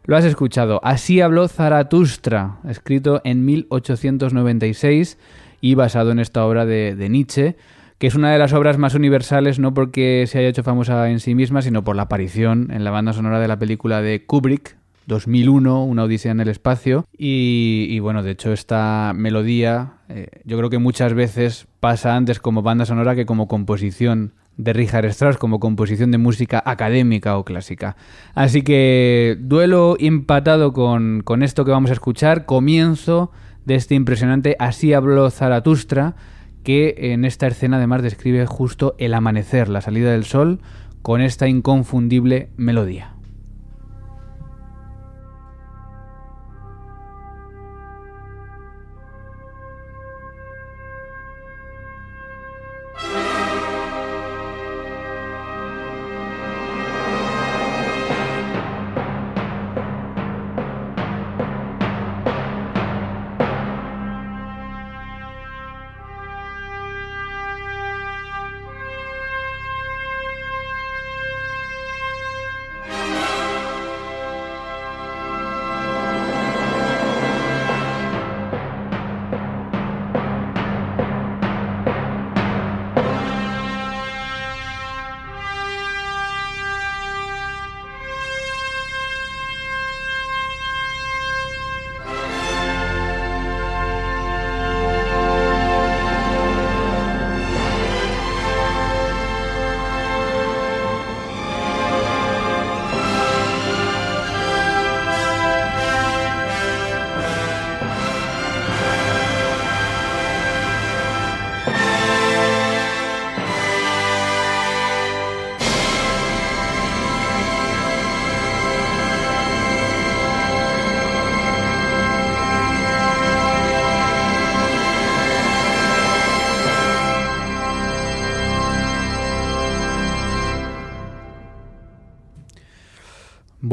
Lo 0.05 0.17
has 0.17 0.25
escuchado. 0.25 0.81
Así 0.83 1.21
habló 1.21 1.49
Zaratustra, 1.49 2.57
escrito 2.67 3.21
en 3.25 3.45
1896 3.45 5.19
y 5.61 5.75
basado 5.75 6.13
en 6.13 6.19
esta 6.19 6.47
obra 6.47 6.65
de, 6.65 6.95
de 6.95 7.09
Nietzsche, 7.11 7.57
que 7.99 8.07
es 8.07 8.15
una 8.15 8.33
de 8.33 8.39
las 8.39 8.55
obras 8.55 8.79
más 8.79 8.95
universales 8.95 9.59
no 9.59 9.75
porque 9.75 10.25
se 10.27 10.39
haya 10.39 10.49
hecho 10.49 10.63
famosa 10.63 11.11
en 11.11 11.21
sí 11.21 11.35
misma, 11.35 11.61
sino 11.61 11.85
por 11.85 11.97
la 11.97 12.03
aparición 12.03 12.71
en 12.71 12.85
la 12.85 12.91
banda 12.91 13.13
sonora 13.13 13.41
de 13.41 13.49
la 13.49 13.59
película 13.59 14.01
de 14.01 14.25
Kubrick, 14.25 14.78
2001, 15.09 15.85
Una 15.85 16.05
Odisea 16.05 16.31
en 16.31 16.41
el 16.41 16.49
Espacio. 16.49 17.07
Y, 17.17 17.99
bueno, 17.99 18.23
de 18.23 18.31
hecho 18.31 18.53
esta 18.53 19.13
melodía 19.17 19.95
eh, 20.09 20.29
yo 20.45 20.57
creo 20.59 20.71
que 20.71 20.79
muchas 20.79 21.15
veces 21.15 21.67
pasa 21.81 22.15
antes 22.15 22.39
como 22.39 22.63
banda 22.63 22.87
sonora 22.87 23.17
que 23.17 23.27
como 23.27 23.49
composición 23.49 24.35
de 24.57 24.73
Richard 24.73 25.07
Strauss, 25.07 25.39
como 25.39 25.61
composición 25.61 26.11
de 26.11 26.19
música 26.19 26.63
académica 26.65 27.39
o 27.39 27.45
clásica. 27.45 27.97
Así 28.35 28.63
que 28.63 29.37
duelo 29.41 29.97
empatado 29.99 30.73
con, 30.73 31.23
con 31.25 31.43
esto 31.43 31.65
que 31.65 31.71
vamos 31.71 31.91
a 31.91 31.95
escuchar, 31.95 32.45
comienzo 32.45 33.31
de 33.65 33.77
este 33.77 33.95
impresionante 33.95 34.57
Así 34.59 34.93
habló 34.93 35.31
Zaratustra, 35.31 36.17
que 36.65 37.13
en 37.13 37.25
esta 37.25 37.47
escena 37.47 37.79
además 37.79 38.03
describe 38.03 38.45
justo 38.47 38.95
el 38.99 39.15
amanecer, 39.15 39.69
la 39.69 39.81
salida 39.81 40.11
del 40.11 40.25
sol, 40.25 40.61
con 41.03 41.23
esta 41.23 41.49
inconfundible 41.49 42.51
melodía. 42.57 43.18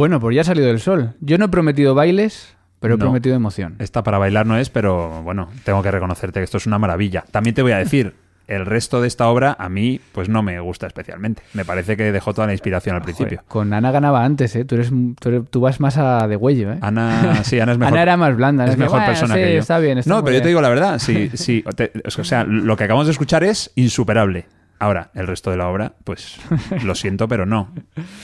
Bueno, 0.05 0.19
pues 0.19 0.35
ya 0.35 0.41
ha 0.41 0.43
salido 0.43 0.69
el 0.69 0.79
sol. 0.79 1.13
Yo 1.19 1.39
no 1.39 1.45
he 1.45 1.47
prometido 1.49 1.95
bailes, 1.95 2.53
pero 2.79 2.93
he 2.93 2.97
No. 2.97 3.05
prometido 3.05 3.35
emoción. 3.35 3.75
Esta 3.79 4.03
para 4.03 4.19
bailar 4.19 4.45
no 4.45 4.55
es, 4.55 4.69
pero 4.69 5.23
bueno, 5.23 5.49
tengo 5.63 5.81
que 5.81 5.89
reconocerte 5.89 6.39
que 6.39 6.43
esto 6.43 6.57
es 6.57 6.67
una 6.67 6.77
maravilla. 6.77 7.23
También 7.31 7.55
te 7.55 7.63
voy 7.63 7.71
a 7.71 7.77
decir, 7.79 8.13
el 8.47 8.67
resto 8.67 9.01
de 9.01 9.07
esta 9.07 9.27
obra 9.29 9.55
a 9.57 9.67
mí 9.67 9.99
pues 10.11 10.29
no 10.29 10.43
me 10.43 10.59
gusta 10.59 10.85
especialmente. 10.85 11.41
Me 11.55 11.65
parece 11.65 11.97
que 11.97 12.11
dejó 12.11 12.35
toda 12.35 12.45
la 12.45 12.53
inspiración 12.53 12.95
al 12.95 13.01
principio. 13.01 13.41
Con 13.47 13.73
Ana 13.73 13.89
ganaba 13.89 14.23
antes, 14.23 14.55
¿eh? 14.55 14.63
Tú, 14.63 14.75
eres, 14.75 14.91
tú, 15.19 15.29
eres- 15.29 15.49
tú 15.49 15.59
vas 15.61 15.79
más 15.79 15.97
a 15.97 16.27
de 16.27 16.35
huello, 16.35 16.71
¿eh? 16.73 16.77
Ana, 16.81 17.43
sí, 17.43 17.59
Ana 17.59 17.71
es 17.71 17.77
mejor. 17.79 17.93
Ana 17.93 18.03
era 18.03 18.15
más 18.15 18.35
blanda. 18.37 18.65
es 18.65 18.77
mejor 18.77 18.99
"Bueno, 18.99 19.07
persona 19.07 19.33
sí, 19.33 19.41
que 19.41 19.53
yo. 19.55 19.59
Está 19.61 19.79
bien, 19.79 19.97
está 19.97 20.13
no, 20.13 20.23
pero 20.23 20.35
yo 20.35 20.41
te 20.41 20.49
bien". 20.49 20.49
digo 20.49 20.61
la 20.61 20.69
verdad, 20.69 20.99
sí, 20.99 21.31
sí, 21.33 21.63
te- 21.75 21.91
o 22.05 22.23
sea, 22.23 22.43
lo 22.43 22.77
que 22.77 22.83
acabamos 22.83 23.07
de 23.07 23.11
escuchar 23.13 23.43
es 23.43 23.71
insuperable. 23.73 24.45
Ahora, 24.85 25.09
el 25.15 25.25
resto 25.25 25.49
de 25.49 25.57
la 25.57 25.67
obra, 25.67 25.93
pues 26.03 26.37
lo 26.83 26.93
siento, 26.93 27.27
pero 27.27 27.47
no. 27.47 27.69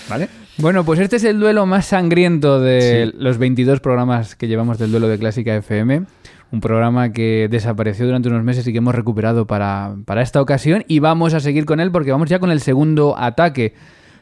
¿Vale? 0.07 0.29
Bueno, 0.59 0.83
pues 0.85 0.99
este 0.99 1.15
es 1.15 1.23
el 1.23 1.39
duelo 1.39 1.65
más 1.65 1.87
sangriento 1.87 2.59
de 2.61 3.09
Sí. 3.11 3.17
los 3.17 3.39
22 3.39 3.79
programas 3.79 4.35
que 4.35 4.47
llevamos 4.47 4.77
del 4.77 4.91
duelo 4.91 5.07
de 5.07 5.17
Clásica 5.17 5.55
FM. 5.55 6.03
Un 6.51 6.61
programa 6.61 7.11
que 7.13 7.47
desapareció 7.49 8.05
durante 8.05 8.29
unos 8.29 8.43
meses 8.43 8.67
y 8.67 8.71
que 8.73 8.77
hemos 8.77 8.93
recuperado 8.93 9.47
para, 9.47 9.95
para 10.05 10.21
esta 10.21 10.39
ocasión. 10.39 10.83
Y 10.87 10.99
vamos 10.99 11.33
a 11.33 11.39
seguir 11.39 11.65
con 11.65 11.79
él 11.79 11.91
porque 11.91 12.11
vamos 12.11 12.29
ya 12.29 12.37
con 12.37 12.51
el 12.51 12.59
segundo 12.61 13.15
ataque. 13.17 13.73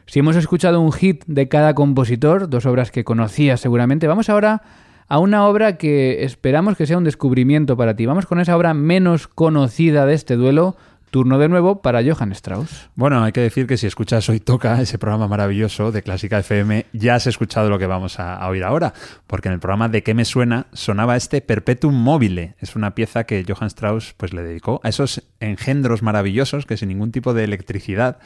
Si 0.06 0.20
hemos 0.20 0.34
escuchado 0.36 0.80
un 0.80 0.92
hit 0.92 1.22
de 1.26 1.46
cada 1.46 1.74
compositor, 1.74 2.48
dos 2.48 2.64
obras 2.64 2.90
que 2.90 3.04
conocías 3.04 3.60
seguramente, 3.60 4.06
vamos 4.06 4.30
ahora 4.30 4.62
a 5.08 5.18
una 5.18 5.44
obra 5.46 5.76
que 5.76 6.24
esperamos 6.24 6.78
que 6.78 6.86
sea 6.86 6.96
un 6.96 7.04
descubrimiento 7.04 7.76
para 7.76 7.96
ti. 7.96 8.06
Vamos 8.06 8.24
con 8.24 8.40
esa 8.40 8.56
obra 8.56 8.72
menos 8.72 9.26
conocida 9.28 10.06
de 10.06 10.14
este 10.14 10.36
duelo. 10.36 10.76
Turno 11.10 11.38
de 11.38 11.48
nuevo 11.48 11.82
para 11.82 12.02
Johann 12.04 12.30
Strauss. 12.32 12.88
Bueno, 12.94 13.24
hay 13.24 13.32
que 13.32 13.40
decir 13.40 13.66
que 13.66 13.76
si 13.76 13.88
escuchas 13.88 14.28
Hoy 14.28 14.38
Toca, 14.38 14.80
ese 14.80 14.96
programa 14.96 15.26
maravilloso 15.26 15.90
de 15.90 16.02
Clásica 16.02 16.38
FM, 16.38 16.86
ya 16.92 17.16
has 17.16 17.26
escuchado 17.26 17.68
lo 17.68 17.80
que 17.80 17.86
vamos 17.86 18.20
a, 18.20 18.48
oír 18.48 18.62
ahora, 18.62 18.94
porque 19.26 19.48
en 19.48 19.54
el 19.54 19.60
programa 19.60 19.88
de 19.88 20.04
qué 20.04 20.14
me 20.14 20.24
suena 20.24 20.66
sonaba 20.72 21.16
este 21.16 21.40
Perpetuum 21.40 21.94
mobile. 21.94 22.54
Es 22.60 22.76
una 22.76 22.94
pieza 22.94 23.24
que 23.24 23.44
Johann 23.46 23.66
Strauss 23.66 24.14
pues, 24.16 24.32
le 24.32 24.42
dedicó 24.42 24.80
a 24.84 24.88
esos 24.88 25.24
engendros 25.40 26.02
maravillosos 26.02 26.64
que 26.64 26.76
sin 26.76 26.88
ningún 26.90 27.10
tipo 27.10 27.34
de 27.34 27.42
electricidad, 27.42 28.18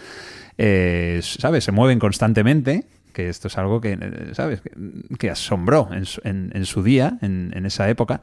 eh, 0.59 1.21
¿sabes? 1.23 1.65
Se 1.65 1.73
mueven 1.73 1.99
constantemente 1.99 2.87
que 3.15 3.31
esto 3.31 3.49
es 3.49 3.57
algo 3.57 3.81
que, 3.81 3.93
eh, 3.99 4.31
¿sabes? 4.33 4.61
Que, 5.19 5.31
asombró 5.31 5.89
en 5.93 6.67
su, 6.67 6.83
día, 6.83 7.17
en 7.23 7.65
esa 7.65 7.89
época. 7.89 8.23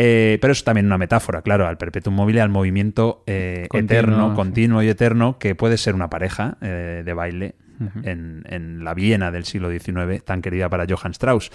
Eh, 0.00 0.38
pero 0.40 0.52
es 0.52 0.62
también 0.62 0.86
una 0.86 0.96
metáfora, 0.96 1.42
claro, 1.42 1.66
al 1.66 1.76
perpetuum 1.76 2.14
mobile, 2.14 2.40
al 2.40 2.50
movimiento 2.50 3.24
eh, 3.26 3.66
Continuo, 3.68 3.98
eterno, 3.98 4.30
sí. 4.30 4.36
continuo 4.36 4.82
y 4.84 4.88
eterno, 4.88 5.38
que 5.40 5.56
puede 5.56 5.76
ser 5.76 5.96
una 5.96 6.08
pareja 6.08 6.56
eh, 6.60 7.02
de 7.04 7.12
baile 7.14 7.56
en, 8.04 8.44
en 8.48 8.84
la 8.84 8.94
Viena 8.94 9.32
del 9.32 9.44
siglo 9.44 9.70
XIX, 9.70 10.24
tan 10.24 10.40
querida 10.40 10.68
para 10.68 10.86
Johann 10.88 11.10
Strauss. 11.12 11.50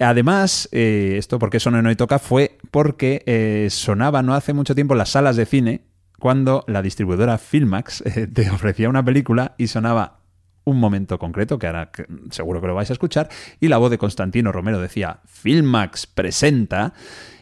Además, 0.00 0.68
esto 0.72 1.38
porque 1.38 1.60
sonó 1.60 1.78
en 1.78 1.86
Hoy 1.86 1.94
Toca 1.94 2.18
fue 2.18 2.58
porque 2.72 3.68
sonaba 3.70 4.22
no 4.22 4.34
hace 4.34 4.52
mucho 4.52 4.74
tiempo 4.74 4.94
en 4.94 4.98
las 4.98 5.10
salas 5.10 5.36
de 5.36 5.46
cine 5.46 5.82
cuando 6.18 6.64
la 6.68 6.82
distribuidora 6.82 7.38
Filmax 7.38 8.02
te 8.34 8.50
ofrecía 8.50 8.88
una 8.88 9.04
película 9.04 9.54
y 9.56 9.68
sonaba 9.68 10.23
un 10.64 10.80
momento 10.80 11.18
concreto, 11.18 11.58
que 11.58 11.66
ahora 11.66 11.90
seguro 12.30 12.60
que 12.60 12.66
lo 12.66 12.74
vais 12.74 12.90
a 12.90 12.92
escuchar, 12.92 13.28
y 13.60 13.68
la 13.68 13.78
voz 13.78 13.90
de 13.90 13.98
Constantino 13.98 14.52
Romero 14.52 14.80
decía, 14.80 15.20
Filmax 15.26 16.06
presenta, 16.06 16.94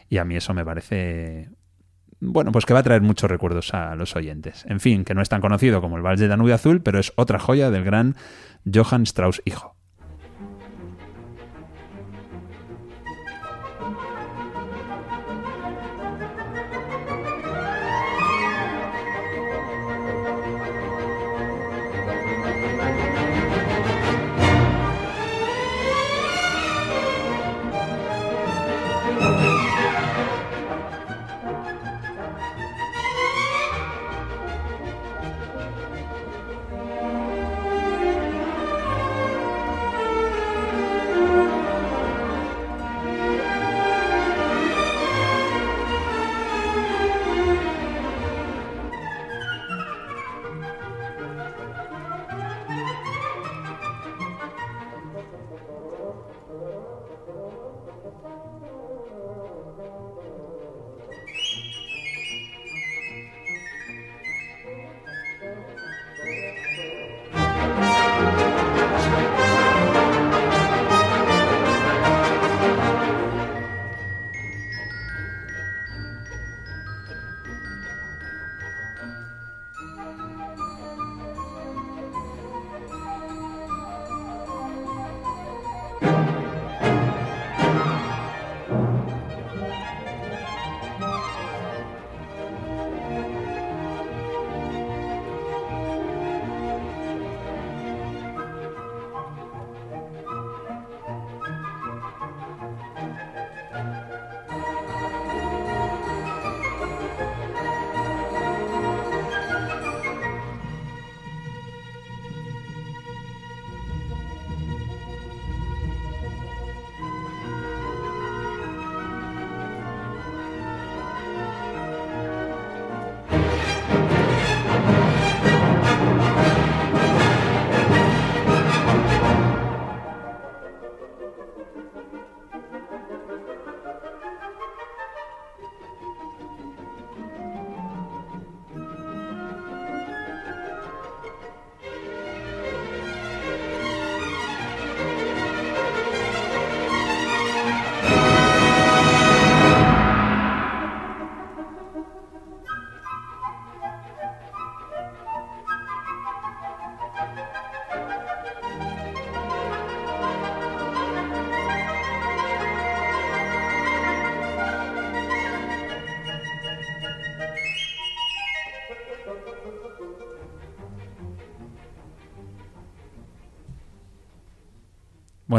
y 0.09 0.17
a 0.17 0.25
mí 0.25 0.35
eso 0.35 0.53
me 0.53 0.65
parece... 0.65 1.49
Bueno, 2.19 2.53
pues 2.53 2.65
que 2.65 2.73
va 2.73 2.79
a 2.79 2.83
traer 2.83 3.01
muchos 3.01 3.29
recuerdos 3.29 3.73
a 3.73 3.95
los 3.95 4.15
oyentes. 4.15 4.65
En 4.69 4.79
fin, 4.79 5.03
que 5.03 5.13
no 5.13 5.21
es 5.21 5.27
tan 5.27 5.41
conocido 5.41 5.81
como 5.81 5.97
el 5.97 6.03
Vals 6.03 6.21
de 6.21 6.29
Danubio 6.29 6.55
Azul, 6.55 6.81
pero 6.81 6.99
es 6.99 7.11
otra 7.17 7.37
joya 7.37 7.69
del 7.69 7.83
gran 7.83 8.15
Johann 8.71 9.03
Strauss 9.03 9.41
hijo. 9.43 9.75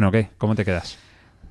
Bueno, 0.04 0.12
¿qué? 0.12 0.34
¿Cómo 0.36 0.54
te 0.54 0.66
quedas? 0.66 0.98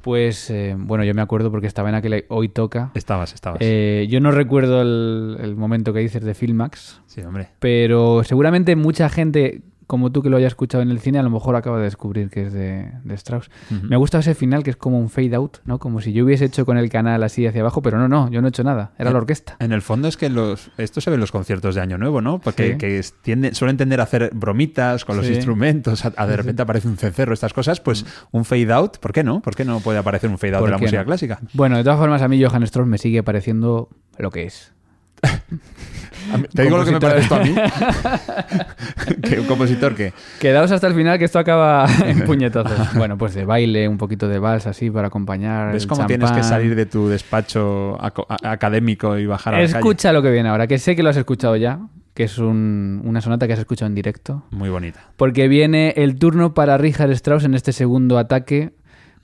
Pues 0.03 0.51
eh, 0.51 0.75
bueno, 0.77 1.03
yo 1.03 1.15
me 1.15 1.23
acuerdo 1.23 1.49
porque 1.49 1.65
estaba 1.65 1.89
en 1.89 1.95
aquel 1.95 2.25
Hoy 2.27 2.49
Toca. 2.49 2.91
Estabas, 2.93 3.33
estabas. 3.33 3.57
Eh, 3.61 4.05
yo 4.11 4.19
no 4.19 4.29
recuerdo 4.29 4.83
el, 4.83 5.37
el 5.41 5.55
momento 5.55 5.91
que 5.91 6.01
dices 6.01 6.23
de 6.23 6.35
Filmax, 6.35 7.01
sí, 7.07 7.21
hombre. 7.21 7.47
pero 7.57 8.23
seguramente 8.23 8.75
mucha 8.75 9.09
gente 9.09 9.61
como 9.93 10.11
tú 10.11 10.23
que 10.23 10.31
lo 10.31 10.37
hayas 10.37 10.53
escuchado 10.53 10.81
en 10.81 10.89
el 10.89 10.99
cine, 10.99 11.19
a 11.19 11.21
lo 11.21 11.29
mejor 11.29 11.55
acaba 11.55 11.77
de 11.77 11.83
descubrir 11.83 12.31
que 12.31 12.47
es 12.47 12.51
de, 12.51 12.91
de 13.03 13.13
Strauss. 13.13 13.51
Ujú. 13.69 13.85
Me 13.85 13.95
gusta 13.95 14.17
ese 14.17 14.33
final 14.33 14.63
que 14.63 14.71
es 14.71 14.75
como 14.75 14.97
un 14.99 15.11
fade 15.11 15.35
out, 15.35 15.57
¿no? 15.65 15.77
Como 15.77 16.01
si 16.01 16.13
yo 16.13 16.25
hubiese 16.25 16.45
hecho 16.45 16.65
con 16.65 16.79
el 16.79 16.89
canal 16.89 17.21
así 17.21 17.45
hacia 17.45 17.61
abajo, 17.61 17.83
pero 17.83 17.99
no, 17.99 18.07
no, 18.07 18.27
yo 18.31 18.41
no 18.41 18.47
he 18.47 18.49
hecho 18.49 18.63
nada, 18.63 18.93
era 18.97 19.11
la 19.11 19.17
orquesta. 19.19 19.55
En 19.59 19.71
el 19.71 19.83
fondo 19.83 20.07
es 20.07 20.17
que 20.17 20.31
los, 20.31 20.71
esto 20.79 20.99
se 20.99 21.11
ve 21.11 21.13
en 21.13 21.19
los 21.19 21.31
conciertos 21.31 21.75
de 21.75 21.81
Año 21.81 21.99
Nuevo, 21.99 22.21
¿no? 22.21 22.39
Porque 22.39 22.71
Sí. 22.71 22.77
que 22.79 23.01
tiende- 23.21 23.53
suelen 23.53 23.77
tender 23.77 23.99
a 23.99 24.03
hacer 24.05 24.31
bromitas 24.33 25.05
con 25.05 25.15
los 25.15 25.27
Sí. 25.27 25.33
instrumentos, 25.35 26.03
a, 26.05 26.13
a 26.17 26.25
de 26.25 26.37
repente 26.37 26.63
aparece 26.63 26.87
un 26.87 26.97
cencerro, 26.97 27.35
estas 27.35 27.53
cosas, 27.53 27.79
pues 27.79 28.03
un 28.31 28.45
fade 28.45 28.73
out, 28.73 28.97
¿por 28.97 29.13
qué 29.13 29.23
no? 29.23 29.41
¿Por 29.43 29.53
qué 29.55 29.63
no 29.63 29.79
puede 29.79 29.99
aparecer 29.99 30.31
un 30.31 30.39
fade 30.39 30.53
out 30.55 30.61
¿Por 30.61 30.69
de 30.69 30.71
la 30.71 30.77
música 30.79 31.01
no? 31.01 31.05
clásica? 31.05 31.39
Bueno, 31.53 31.77
de 31.77 31.83
todas 31.83 31.99
formas, 31.99 32.23
a 32.23 32.27
mí 32.27 32.43
Johann 32.43 32.63
Strauss 32.63 32.87
me 32.87 32.97
sigue 32.97 33.21
pareciendo 33.21 33.89
lo 34.17 34.31
que 34.31 34.45
es. 34.45 34.73
Mí- 36.37 36.47
Te 36.53 36.63
digo 36.63 36.77
lo 36.77 36.85
que 36.85 36.91
me 36.91 36.99
parece 36.99 37.21
esto 37.21 37.35
a 37.35 37.39
mí. 37.39 37.53
Compositor. 37.55 39.21
que 39.21 39.39
un 39.39 39.45
compositor 39.45 39.95
que 39.95 40.13
Quedaos 40.39 40.71
hasta 40.71 40.87
el 40.87 40.93
final 40.93 41.17
que 41.19 41.25
esto 41.25 41.39
acaba 41.39 41.85
en 42.05 42.23
puñetazos. 42.25 42.93
bueno, 42.95 43.17
pues 43.17 43.33
de 43.33 43.45
baile, 43.45 43.87
un 43.87 43.97
poquito 43.97 44.27
de 44.27 44.39
vals 44.39 44.67
así 44.67 44.89
para 44.89 45.07
acompañar. 45.07 45.73
ves 45.73 45.83
el 45.83 45.89
cómo 45.89 46.05
tienes 46.05 46.31
que 46.31 46.43
salir 46.43 46.75
de 46.75 46.85
tu 46.85 47.07
despacho 47.09 47.97
académico 48.43 49.17
y 49.17 49.25
bajar 49.25 49.53
a 49.55 49.57
la 49.57 49.63
calle. 49.67 49.77
Escucha 49.77 50.11
lo 50.13 50.21
que 50.21 50.31
viene 50.31 50.49
ahora, 50.49 50.67
que 50.67 50.77
sé 50.77 50.95
que 50.95 51.03
lo 51.03 51.09
has 51.09 51.17
escuchado 51.17 51.55
ya, 51.55 51.79
que 52.13 52.23
es 52.23 52.37
un- 52.37 53.01
una 53.03 53.21
sonata 53.21 53.47
que 53.47 53.53
has 53.53 53.59
escuchado 53.59 53.87
en 53.87 53.95
directo. 53.95 54.43
Muy 54.51 54.69
bonita. 54.69 54.99
Porque 55.17 55.47
viene 55.47 55.93
el 55.97 56.17
turno 56.17 56.53
para 56.53 56.77
Richard 56.77 57.11
Strauss 57.11 57.43
en 57.43 57.53
este 57.53 57.71
segundo 57.71 58.17
ataque 58.17 58.71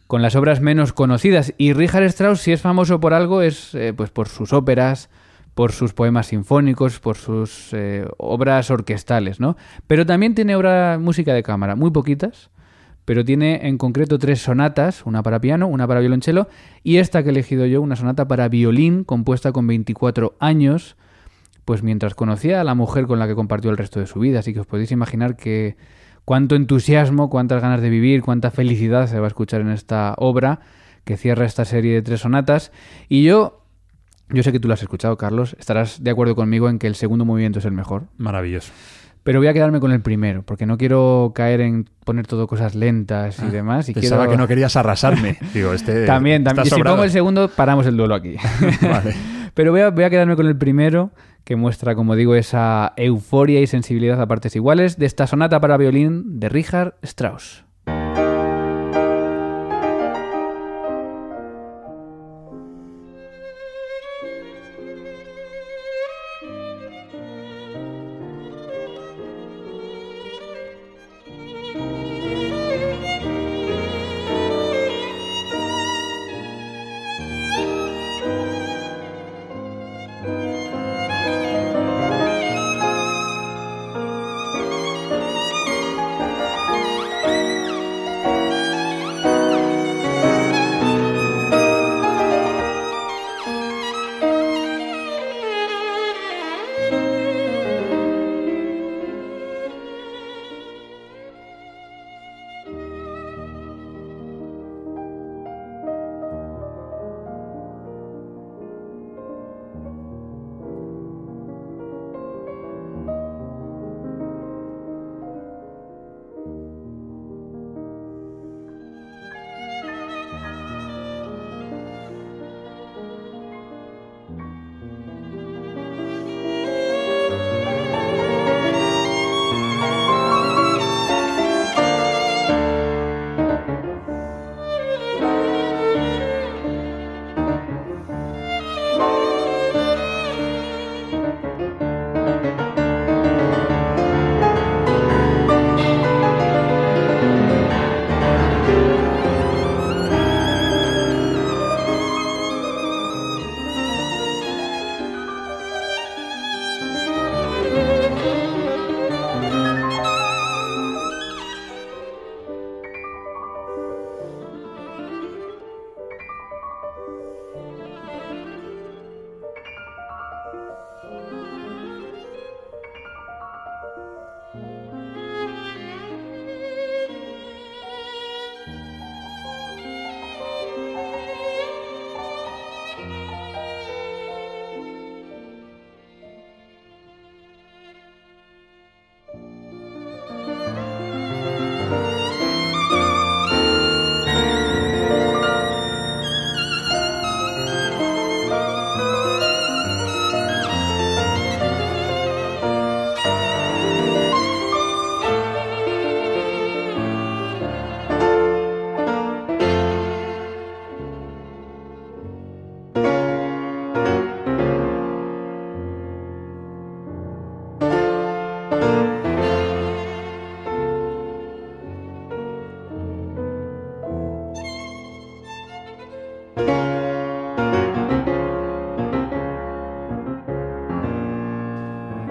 con 0.08 0.22
las 0.24 0.36
obras 0.36 0.60
menos 0.60 0.92
conocidas. 0.92 1.54
Y 1.58 1.74
Richard 1.74 2.04
Strauss, 2.06 2.42
si 2.42 2.52
es 2.52 2.62
famoso 2.62 3.00
por 3.00 3.14
algo, 3.14 3.44
es 3.44 3.76
eh, 3.76 3.94
pues 3.96 4.10
por 4.10 4.28
sus 4.28 4.54
óperas, 4.54 5.10
por 5.60 5.74
sus 5.74 5.92
poemas 5.92 6.28
sinfónicos, 6.28 7.02
por 7.02 7.18
sus 7.18 7.74
eh, 7.74 8.08
obras 8.18 8.72
orquestales, 8.72 9.42
¿no? 9.42 9.58
Pero 9.88 10.06
también 10.06 10.34
tiene 10.34 10.56
obra 10.56 10.98
música 10.98 11.34
de 11.34 11.44
cámara, 11.44 11.76
muy 11.76 11.92
poquitas, 11.92 12.50
pero 13.04 13.26
tiene 13.26 13.68
en 13.68 13.78
concreto 13.78 14.18
tres 14.20 14.40
sonatas, 14.40 15.06
una 15.06 15.22
para 15.22 15.42
piano, 15.42 15.68
una 15.68 15.86
para 15.86 16.00
violonchelo 16.00 16.48
y 16.82 16.96
esta 16.96 17.24
que 17.24 17.28
he 17.28 17.32
elegido 17.32 17.66
yo, 17.66 17.82
una 17.82 17.98
sonata 17.98 18.26
para 18.26 18.48
violín 18.48 19.04
compuesta 19.04 19.52
con 19.52 19.68
24 19.68 20.38
años, 20.40 20.96
pues 21.66 21.84
mientras 21.84 22.16
conocía 22.16 22.62
a 22.62 22.64
la 22.64 22.74
mujer 22.74 23.06
con 23.06 23.20
la 23.20 23.28
que 23.28 23.36
compartió 23.36 23.70
el 23.70 23.76
resto 23.76 24.00
de 24.00 24.08
su 24.08 24.22
vida. 24.22 24.40
Así 24.40 24.54
que 24.54 24.62
os 24.62 24.66
podéis 24.66 24.94
imaginar 24.94 25.36
que 25.36 25.76
cuánto 26.24 26.56
entusiasmo, 26.56 27.30
cuántas 27.30 27.62
ganas 27.62 27.82
de 27.82 27.90
vivir, 27.90 28.22
cuánta 28.22 28.50
felicidad 28.50 29.08
se 29.08 29.20
va 29.20 29.26
a 29.26 29.28
escuchar 29.28 29.60
en 29.60 29.72
esta 29.72 30.16
obra 30.20 30.62
que 31.04 31.18
cierra 31.18 31.44
esta 31.44 31.66
serie 31.66 31.96
de 31.96 32.02
tres 32.02 32.22
sonatas. 32.22 32.72
Y 33.10 33.24
yo, 33.24 33.60
yo 34.30 34.44
sé 34.44 34.52
que 34.52 34.60
tú 34.60 34.68
lo 34.68 34.74
has 34.74 34.82
escuchado, 34.82 35.18
Carlos, 35.18 35.56
estarás 35.60 36.04
de 36.04 36.12
acuerdo 36.12 36.36
conmigo 36.36 36.70
en 36.70 36.80
que 36.80 36.88
el 36.88 36.96
segundo 36.96 37.26
movimiento 37.26 37.60
es 37.60 37.66
el 37.66 37.72
mejor. 37.72 38.04
Maravilloso. 38.18 38.72
Pero 39.24 39.40
voy 39.40 39.48
a 39.48 39.54
quedarme 39.54 39.80
con 39.80 39.92
el 39.92 40.02
primero, 40.02 40.44
porque 40.44 40.66
no 40.66 40.78
quiero 40.78 41.34
caer 41.36 41.60
en 41.62 41.90
poner 42.06 42.26
todo 42.26 42.48
cosas 42.48 42.74
lentas 42.74 43.38
y 43.46 43.48
demás. 43.52 43.90
Y 43.90 43.92
Ah, 43.92 43.96
Pensaba 43.96 44.22
quiero- 44.24 44.32
que 44.32 44.38
no 44.38 44.48
querías 44.48 44.76
arrasarme. 44.76 45.38
Digo, 45.54 45.74
este 45.74 46.06
También, 46.06 46.44
también. 46.44 46.66
Si 46.68 46.82
pongo 46.82 47.04
el 47.04 47.12
segundo, 47.12 47.50
paramos 47.50 47.86
el 47.86 47.98
duelo 47.98 48.16
aquí. 48.16 48.36
Vale. 48.82 49.14
Pero 49.54 49.72
voy 49.72 49.82
a, 49.82 49.90
voy 49.90 50.06
a 50.06 50.10
quedarme 50.10 50.36
con 50.38 50.48
el 50.48 50.56
primero, 50.58 51.12
que 51.44 51.56
muestra, 51.58 51.96
como 51.96 52.16
digo, 52.16 52.34
esa 52.36 52.94
euforia 52.96 53.60
y 53.60 53.68
sensibilidad 53.68 54.22
a 54.22 54.28
partes 54.28 54.56
iguales 54.56 54.98
de 54.98 55.06
esta 55.06 55.28
sonata 55.28 55.60
para 55.60 55.76
violín 55.78 56.40
de 56.40 56.48
Richard 56.50 56.96
Strauss. 57.02 57.66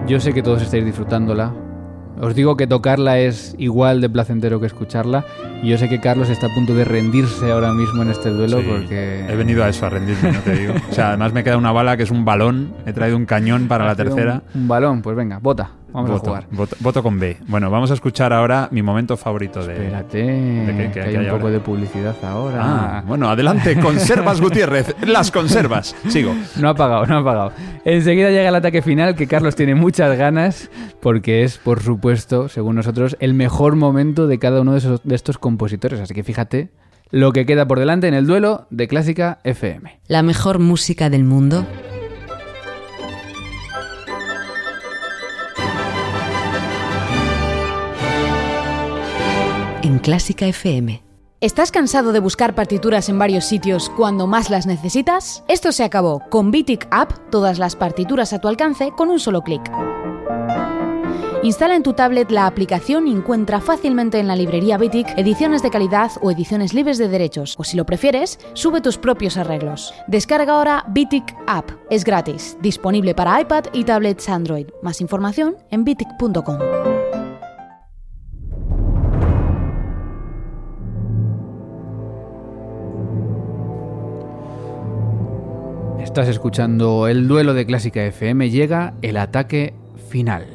Yo 0.09 0.21
sé 0.21 0.33
que 0.33 0.42
todos 0.42 0.62
estáis 0.62 0.87
disfrutándola. 0.87 1.53
Os 2.18 2.35
digo 2.35 2.57
que 2.57 2.66
tocarla 2.66 3.18
es 3.18 3.55
igual 3.59 4.01
de 4.01 4.09
placentero 4.09 4.59
que 4.59 4.66
escucharla. 4.66 5.27
Y 5.62 5.68
yo 5.68 5.77
sé 5.77 5.90
que 5.90 6.01
Carlos 6.01 6.31
está 6.31 6.47
a 6.47 6.55
punto 6.55 6.75
de 6.75 6.87
rendirse 6.87 7.53
ahora 7.53 7.75
mismo 7.75 8.03
en 8.03 8.11
este 8.11 8.31
duelo 8.31 8.61
Sí, 8.61 8.66
porque... 8.66 9.27
He 9.29 9.37
venido 9.37 9.62
a 9.62 9.68
eso, 9.68 9.85
a 9.85 9.90
rendirme, 9.90 10.33
no 10.33 10.40
te 10.40 10.55
digo. 10.55 10.75
O 10.90 10.94
sea, 10.94 11.09
además 11.09 11.35
me 11.35 11.44
queda 11.44 11.59
una 11.59 11.73
bala 11.73 11.99
que 11.99 12.05
es 12.05 12.11
un 12.11 12.25
balón. 12.25 12.73
He 12.87 12.94
traído 12.94 13.18
un 13.18 13.27
cañón 13.27 13.68
para 13.68 13.85
la 13.85 13.94
tercera. 13.94 14.42
Un, 14.55 14.62
un 14.62 14.68
balón, 14.68 15.03
pues 15.03 15.14
venga, 15.14 15.40
bota. 15.40 15.73
Vamos 16.03 16.11
voto, 16.21 16.31
a 16.35 16.41
jugar. 16.43 16.47
Voto, 16.51 16.77
voto 16.81 17.03
con 17.03 17.19
B. 17.19 17.37
Bueno, 17.47 17.71
vamos 17.71 17.91
a 17.91 17.95
escuchar 17.95 18.33
ahora 18.33 18.69
mi 18.71 18.83
momento 18.83 19.17
favorito 19.17 19.65
de. 19.67 19.75
Espérate, 19.75 20.19
qué- 20.23 20.75
que 20.77 20.91
qué 20.93 21.01
hay 21.03 21.17
un 21.17 21.25
poco 21.27 21.37
ahora? 21.43 21.51
de 21.51 21.61
publicidad 21.61 22.17
ahora. 22.23 22.59
Ah, 22.61 23.05
bueno, 23.07 23.29
adelante, 23.29 23.79
conservas 23.81 24.41
Gutiérrez, 24.41 24.95
las 25.07 25.31
conservas. 25.31 25.95
Sigo. 26.09 26.35
No 26.61 26.69
ha 26.71 26.75
pagado, 26.75 27.07
no 27.07 27.19
ha 27.19 27.25
pagado. 27.25 27.53
Enseguida 27.85 28.31
llega 28.31 28.49
el 28.49 28.55
ataque 28.55 28.83
final 28.83 29.15
que 29.15 29.27
Carlos 29.27 29.55
tiene 29.57 29.75
muchas 29.75 30.17
ganas 30.19 30.71
porque 31.01 31.43
es, 31.45 31.59
por 31.59 31.81
supuesto, 31.83 32.49
según 32.49 32.77
nosotros, 32.77 33.17
el 33.21 33.35
mejor 33.35 33.77
momento 33.77 34.27
de 34.27 34.39
cada 34.39 34.61
uno 34.61 34.73
de, 34.73 34.79
esos- 34.79 35.01
de 35.05 35.15
estos 35.15 35.39
compositores. 35.39 36.01
Así 36.01 36.15
que 36.15 36.23
fíjate 36.25 36.71
lo 37.11 37.33
que 37.33 37.47
queda 37.47 37.67
por 37.67 37.79
delante 37.79 38.07
en 38.09 38.15
el 38.15 38.27
duelo 38.27 38.67
de 38.71 38.87
Clásica 38.89 39.39
FM. 39.45 39.99
La 40.09 40.23
mejor 40.23 40.59
música 40.59 41.09
del 41.09 41.25
mundo 41.25 41.65
en 49.88 49.98
Clásica 49.98 50.46
FM. 50.46 51.03
¿Estás 51.40 51.72
cansado 51.72 52.12
de 52.12 52.20
buscar 52.20 52.55
partituras 52.55 53.09
en 53.09 53.18
varios 53.18 53.46
sitios 53.46 53.88
cuando 53.88 54.27
más 54.27 54.51
las 54.51 54.66
necesitas? 54.66 55.44
Esto 55.48 55.72
se 55.72 55.83
acabó. 55.83 56.20
Con 56.29 56.51
Bitic 56.51 56.87
App, 56.90 57.12
todas 57.31 57.59
las 57.59 57.74
partituras 57.74 58.33
a 58.33 58.38
tu 58.38 58.48
alcance 58.48 58.90
con 58.94 59.09
un 59.09 59.18
solo 59.18 59.40
clic. 59.40 59.62
Instala 61.42 61.77
en 61.77 61.85
tu 61.85 61.94
tablet 61.94 62.31
la 62.31 62.46
aplicación 62.46 63.07
y 63.07 63.12
encuentra 63.12 63.61
fácilmente 63.61 64.18
en 64.18 64.27
la 64.27 64.37
librería 64.37 64.77
Bitic 64.77 65.16
ediciones 65.16 65.62
de 65.62 65.70
calidad 65.70 66.11
o 66.20 66.31
ediciones 66.31 66.74
libres 66.74 66.98
de 66.98 67.09
derechos, 67.09 67.55
o 67.57 67.64
si 67.64 67.77
lo 67.77 67.87
prefieres, 67.87 68.38
sube 68.53 68.83
tus 68.83 68.98
propios 68.98 69.38
arreglos. 69.38 69.94
Descarga 70.07 70.53
ahora 70.53 70.85
Bitic 70.88 71.35
App. 71.46 71.70
Es 71.88 72.05
gratis, 72.05 72.59
disponible 72.61 73.14
para 73.14 73.40
iPad 73.40 73.64
y 73.72 73.85
tablets 73.85 74.29
Android. 74.29 74.66
Más 74.83 75.01
información 75.01 75.57
en 75.70 75.85
bitic.com. 75.85 76.59
Estás 86.19 86.35
escuchando 86.35 87.07
el 87.07 87.29
duelo 87.29 87.55
de 87.55 87.65
Clásica 87.65 88.05
FM. 88.05 88.51
Llega 88.51 88.95
el 89.03 89.17
ataque 89.19 89.75
final. 90.11 90.49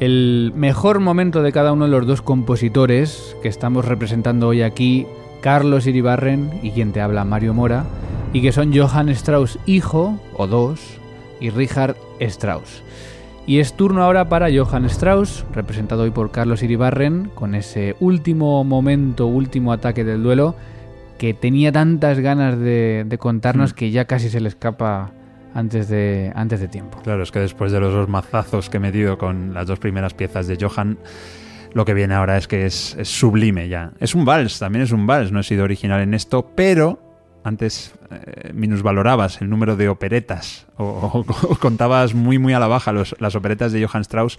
El 0.00 0.52
mejor 0.56 0.98
momento 0.98 1.44
de 1.44 1.52
cada 1.52 1.72
uno 1.72 1.84
de 1.84 1.92
los 1.92 2.04
dos 2.04 2.20
compositores 2.20 3.36
que 3.42 3.48
estamos 3.48 3.84
representando 3.84 4.48
hoy 4.48 4.62
aquí, 4.62 5.06
Carlos 5.40 5.86
Iribarren 5.86 6.58
y 6.64 6.72
quien 6.72 6.90
te 6.90 7.00
habla 7.00 7.24
Mario 7.24 7.54
Mora, 7.54 7.84
y 8.32 8.42
que 8.42 8.50
son 8.50 8.76
Johann 8.76 9.08
Strauss 9.10 9.60
hijo, 9.66 10.18
o 10.36 10.48
dos, 10.48 10.80
y 11.38 11.50
Richard 11.50 11.94
Strauss. 12.18 12.82
Y 13.46 13.60
es 13.60 13.74
turno 13.74 14.02
ahora 14.02 14.28
para 14.28 14.48
Johann 14.52 14.86
Strauss, 14.86 15.44
representado 15.52 16.02
hoy 16.02 16.10
por 16.10 16.32
Carlos 16.32 16.64
Iribarren, 16.64 17.30
con 17.36 17.54
ese 17.54 17.94
último 18.00 18.64
momento, 18.64 19.28
último 19.28 19.72
ataque 19.72 20.02
del 20.02 20.20
duelo, 20.24 20.56
que 21.18 21.34
tenía 21.34 21.70
tantas 21.72 22.18
ganas 22.20 22.58
de, 22.58 23.04
de 23.06 23.18
contarnos 23.18 23.72
Mm. 23.72 23.76
que 23.76 23.90
ya 23.90 24.04
casi 24.06 24.28
se 24.30 24.40
le 24.40 24.48
escapa 24.48 25.12
antes 25.54 25.88
de, 25.88 26.32
antes 26.34 26.60
de 26.60 26.68
tiempo. 26.68 26.98
Claro, 27.02 27.22
es 27.22 27.30
que 27.30 27.38
después 27.38 27.70
de 27.70 27.80
los 27.80 27.92
dos 27.92 28.08
mazazos 28.08 28.68
que 28.70 28.78
he 28.78 28.80
metido 28.80 29.18
con 29.18 29.54
las 29.54 29.66
dos 29.66 29.78
primeras 29.78 30.12
piezas 30.14 30.46
de 30.48 30.56
Johann, 30.60 30.98
lo 31.72 31.84
que 31.84 31.94
viene 31.94 32.14
ahora 32.14 32.36
es 32.36 32.48
que 32.48 32.66
es, 32.66 32.96
es 32.98 33.08
sublime 33.08 33.68
ya. 33.68 33.92
Es 34.00 34.14
un 34.14 34.24
vals, 34.24 34.58
también 34.58 34.82
es 34.82 34.92
un 34.92 35.06
vals, 35.06 35.30
no 35.32 35.40
he 35.40 35.42
sido 35.44 35.64
original 35.64 36.00
en 36.00 36.14
esto, 36.14 36.50
pero 36.54 37.00
antes 37.44 37.94
eh, 38.10 38.50
minusvalorabas 38.54 39.40
el 39.40 39.50
número 39.50 39.76
de 39.76 39.88
operetas 39.88 40.66
o, 40.76 40.84
o- 40.84 41.20
o 41.52 41.56
contabas 41.56 42.14
muy 42.14 42.38
muy 42.38 42.52
a 42.54 42.58
la 42.58 42.66
baja 42.66 42.92
los- 42.92 43.14
las 43.20 43.34
operetas 43.36 43.70
de 43.72 43.84
Johann 43.86 44.02
Strauss 44.02 44.38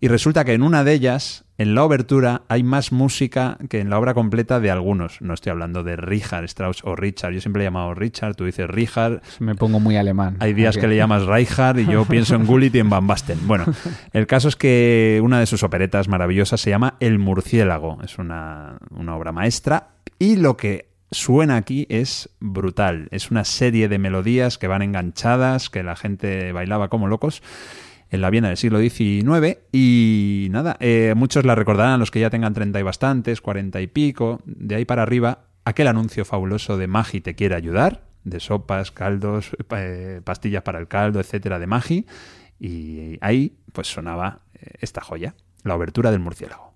y 0.00 0.08
resulta 0.08 0.44
que 0.44 0.52
en 0.54 0.62
una 0.62 0.82
de 0.84 0.92
ellas, 0.94 1.44
en 1.58 1.74
la 1.74 1.84
obertura, 1.84 2.42
hay 2.48 2.62
más 2.62 2.90
música 2.90 3.58
que 3.68 3.80
en 3.80 3.90
la 3.90 3.98
obra 3.98 4.14
completa 4.14 4.58
de 4.58 4.70
algunos. 4.70 5.20
No 5.20 5.34
estoy 5.34 5.50
hablando 5.50 5.82
de 5.84 5.94
Richard 5.96 6.44
Strauss 6.44 6.82
o 6.84 6.96
Richard, 6.96 7.32
yo 7.34 7.40
siempre 7.42 7.60
le 7.60 7.64
he 7.64 7.68
llamado 7.68 7.92
Richard, 7.94 8.34
tú 8.34 8.46
dices 8.46 8.66
Richard, 8.66 9.20
Me 9.40 9.54
pongo 9.54 9.78
muy 9.78 9.96
alemán. 9.96 10.36
hay 10.40 10.54
días 10.54 10.76
que 10.78 10.88
le 10.88 10.96
llamas 10.96 11.26
Reichardt 11.26 11.78
y 11.80 11.86
yo 11.86 12.04
pienso 12.06 12.34
en 12.34 12.46
Gullit 12.46 12.74
y 12.74 12.78
en 12.78 12.88
Van 12.90 13.06
Basten. 13.06 13.38
Bueno, 13.46 13.66
el 14.14 14.26
caso 14.26 14.48
es 14.48 14.56
que 14.56 15.20
una 15.22 15.38
de 15.38 15.46
sus 15.46 15.62
operetas 15.62 16.08
maravillosas 16.08 16.60
se 16.62 16.70
llama 16.70 16.94
El 16.98 17.18
murciélago. 17.18 17.98
Es 18.02 18.18
una, 18.18 18.78
una 18.90 19.14
obra 19.16 19.32
maestra 19.32 19.88
y 20.18 20.36
lo 20.36 20.56
que 20.56 20.89
suena 21.10 21.56
aquí 21.56 21.86
es 21.88 22.30
brutal. 22.40 23.08
Es 23.10 23.30
una 23.30 23.44
serie 23.44 23.88
de 23.88 23.98
melodías 23.98 24.58
que 24.58 24.68
van 24.68 24.82
enganchadas, 24.82 25.70
que 25.70 25.82
la 25.82 25.96
gente 25.96 26.52
bailaba 26.52 26.88
como 26.88 27.08
locos 27.08 27.42
en 28.10 28.20
la 28.20 28.30
Viena 28.30 28.48
del 28.48 28.56
siglo 28.56 28.80
XIX 28.80 29.58
y 29.72 30.48
nada, 30.50 30.76
eh, 30.80 31.14
muchos 31.16 31.44
la 31.44 31.54
recordarán, 31.54 32.00
los 32.00 32.10
que 32.10 32.20
ya 32.20 32.30
tengan 32.30 32.54
30 32.54 32.80
y 32.80 32.82
bastantes, 32.82 33.40
40 33.40 33.80
y 33.80 33.86
pico, 33.86 34.40
de 34.44 34.74
ahí 34.74 34.84
para 34.84 35.02
arriba, 35.02 35.44
aquel 35.64 35.86
anuncio 35.86 36.24
fabuloso 36.24 36.76
de 36.76 36.88
Magi 36.88 37.20
te 37.20 37.34
quiere 37.34 37.54
ayudar, 37.54 38.02
de 38.24 38.40
sopas, 38.40 38.90
caldos, 38.90 39.56
eh, 39.76 40.20
pastillas 40.24 40.62
para 40.62 40.80
el 40.80 40.88
caldo, 40.88 41.20
etcétera, 41.20 41.58
de 41.58 41.66
Magi, 41.66 42.06
y 42.58 43.16
ahí 43.20 43.58
pues 43.72 43.86
sonaba 43.86 44.40
eh, 44.54 44.72
esta 44.80 45.00
joya, 45.00 45.34
la 45.62 45.76
obertura 45.76 46.10
del 46.10 46.20
murciélago. 46.20 46.74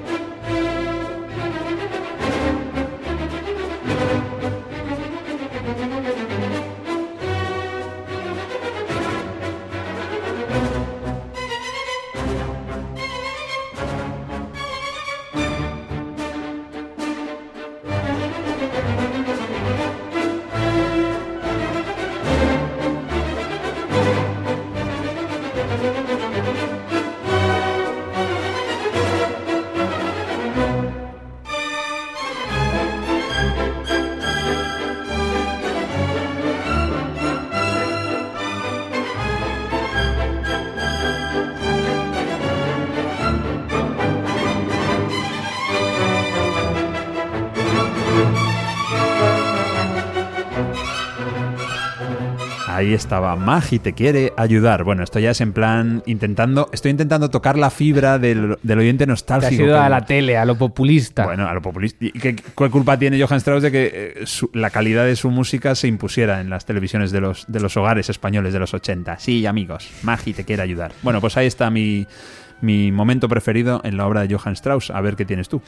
Ahí 52.74 52.92
estaba, 52.92 53.36
Magi 53.36 53.78
te 53.78 53.92
quiere 53.92 54.32
ayudar. 54.36 54.82
Bueno, 54.84 55.02
esto 55.04 55.18
ya 55.20 55.30
es 55.30 55.40
en 55.40 55.52
plan 55.52 56.02
intentando, 56.06 56.68
estoy 56.72 56.90
intentando 56.90 57.30
tocar 57.30 57.56
la 57.56 57.70
fibra 57.70 58.18
del, 58.18 58.56
del 58.62 58.78
oyente 58.78 59.04
Te 59.04 59.08
nostálgico. 59.08 59.62
has 59.62 59.68
ido 59.68 59.80
a 59.80 59.84
que- 59.84 59.90
la 59.90 60.04
tele, 60.04 60.36
a 60.36 60.44
lo 60.44 60.56
populista. 60.58 61.24
Bueno, 61.24 61.46
a 61.48 61.54
lo 61.54 61.62
populista. 61.62 62.04
¿Y 62.04 62.10
qué, 62.12 62.34
qué 62.34 62.70
culpa 62.70 62.98
tiene 62.98 63.22
Johann 63.22 63.38
Strauss 63.38 63.62
de 63.62 63.70
que 63.70 63.92
eh, 63.94 64.26
su- 64.26 64.50
la 64.52 64.70
calidad 64.70 65.04
de 65.04 65.14
su 65.16 65.30
música 65.30 65.74
se 65.74 65.86
impusiera 65.88 66.40
en 66.40 66.50
las 66.50 66.66
televisiones 66.66 67.12
de 67.12 67.20
los, 67.20 67.44
de 67.46 67.60
los 67.60 67.76
hogares 67.76 68.10
españoles 68.10 68.52
de 68.52 68.58
los 68.58 68.74
80? 68.74 69.18
Sí, 69.20 69.46
amigos, 69.46 69.88
Magi 70.02 70.32
te 70.32 70.44
quiere 70.44 70.62
ayudar. 70.62 70.92
Bueno, 71.02 71.20
pues 71.20 71.36
ahí 71.36 71.46
está 71.46 71.70
mi, 71.70 72.06
mi 72.60 72.90
momento 72.90 73.28
preferido 73.28 73.80
en 73.84 73.96
la 73.96 74.06
obra 74.06 74.26
de 74.26 74.34
Johann 74.34 74.54
Strauss. 74.54 74.90
A 74.90 75.00
ver 75.00 75.16
qué 75.16 75.24
tienes 75.24 75.48
tú. 75.48 75.62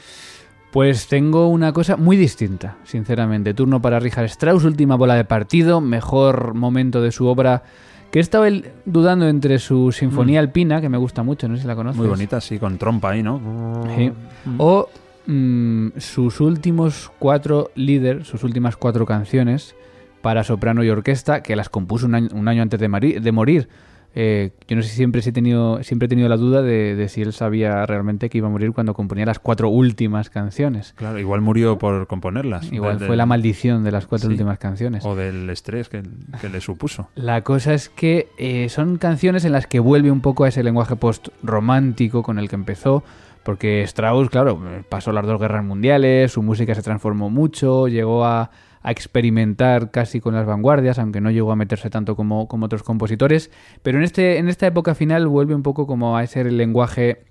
Pues 0.77 1.07
tengo 1.07 1.47
una 1.47 1.73
cosa 1.73 1.97
muy 1.97 2.17
distinta, 2.17 2.77
sinceramente. 2.83 3.55
Turno 3.55 3.81
para 3.81 3.99
Richard 3.99 4.25
Strauss, 4.25 4.63
última 4.63 4.93
bola 4.95 5.15
de 5.15 5.25
partido, 5.25 5.81
mejor 5.81 6.53
momento 6.53 7.01
de 7.01 7.11
su 7.11 7.25
obra. 7.25 7.63
Que 8.11 8.19
he 8.19 8.21
estado 8.21 8.45
dudando 8.85 9.27
entre 9.27 9.57
su 9.57 9.91
Sinfonía 9.91 10.39
Alpina, 10.39 10.79
que 10.79 10.87
me 10.87 10.99
gusta 10.99 11.23
mucho, 11.23 11.47
no 11.47 11.55
sé 11.55 11.63
si 11.63 11.67
la 11.67 11.75
conoces. 11.75 11.97
Muy 11.97 12.07
bonita, 12.07 12.39
sí, 12.41 12.59
con 12.59 12.77
trompa 12.77 13.09
ahí, 13.09 13.23
¿no? 13.23 13.87
Sí. 13.97 14.11
O 14.59 14.87
mm, 15.25 15.97
sus 15.97 16.39
últimos 16.41 17.11
cuatro 17.17 17.71
líderes, 17.73 18.27
sus 18.27 18.43
últimas 18.43 18.77
cuatro 18.77 19.07
canciones 19.07 19.75
para 20.21 20.43
soprano 20.43 20.83
y 20.83 20.91
orquesta, 20.91 21.41
que 21.41 21.55
las 21.55 21.69
compuso 21.69 22.05
un 22.05 22.13
año, 22.13 22.29
un 22.33 22.47
año 22.47 22.61
antes 22.61 22.79
de 22.79 23.31
morir. 23.31 23.67
Eh, 24.15 24.51
yo 24.67 24.75
no 24.75 24.81
sé, 24.81 24.89
siempre 24.89 25.21
he 25.23 25.31
tenido, 25.31 25.83
siempre 25.83 26.07
he 26.07 26.09
tenido 26.09 26.27
la 26.27 26.37
duda 26.37 26.63
de, 26.63 26.95
de 26.95 27.07
si 27.07 27.21
él 27.21 27.33
sabía 27.33 27.85
realmente 27.85 28.29
que 28.29 28.39
iba 28.39 28.47
a 28.47 28.51
morir 28.51 28.71
cuando 28.71 28.95
componía 28.95 29.25
las 29.27 29.37
cuatro 29.37 29.69
últimas 29.69 30.31
canciones. 30.31 30.93
Claro, 30.97 31.19
igual 31.19 31.41
murió 31.41 31.77
por 31.77 32.07
componerlas. 32.07 32.71
Igual 32.71 32.99
fue 32.99 33.15
la 33.15 33.27
maldición 33.27 33.83
de 33.83 33.91
las 33.91 34.07
cuatro 34.07 34.27
Sí. 34.27 34.33
últimas 34.33 34.57
canciones. 34.57 35.05
O 35.05 35.15
del 35.15 35.47
estrés 35.51 35.87
que, 35.89 36.01
que 36.41 36.49
le 36.49 36.61
supuso. 36.61 37.09
La 37.15 37.41
cosa 37.43 37.73
es 37.75 37.89
que 37.89 38.27
eh, 38.39 38.69
son 38.69 38.97
canciones 38.97 39.45
en 39.45 39.51
las 39.51 39.67
que 39.67 39.79
vuelve 39.79 40.09
un 40.09 40.21
poco 40.21 40.45
a 40.45 40.47
ese 40.47 40.63
lenguaje 40.63 40.95
post-romántico 40.95 42.23
con 42.23 42.39
el 42.39 42.49
que 42.49 42.55
empezó, 42.55 43.03
porque 43.47 43.81
Strauss, 43.83 44.29
claro, 44.29 44.59
pasó 44.89 45.13
las 45.13 45.25
dos 45.25 45.39
guerras 45.39 45.63
mundiales, 45.63 46.33
su 46.33 46.43
música 46.43 46.75
se 46.75 46.81
transformó 46.81 47.29
mucho, 47.29 47.87
llegó 47.87 48.25
a, 48.25 48.51
experimentar 48.83 49.89
casi 49.89 50.19
con 50.19 50.33
las 50.33 50.45
vanguardias, 50.45 50.99
aunque 50.99 51.21
no 51.21 51.31
llegó 51.31 51.53
a 51.53 51.55
meterse 51.55 51.89
tanto 51.89 52.17
como, 52.17 52.49
como 52.49 52.65
otros 52.65 52.83
compositores, 52.83 53.49
pero 53.83 53.99
en, 53.99 54.03
este, 54.03 54.37
en 54.37 54.49
esta 54.49 54.67
época 54.67 54.95
final 54.95 55.27
vuelve 55.27 55.55
un 55.55 55.63
poco 55.63 55.87
como 55.87 56.17
a 56.17 56.23
ese 56.23 56.43
lenguaje 56.43 57.23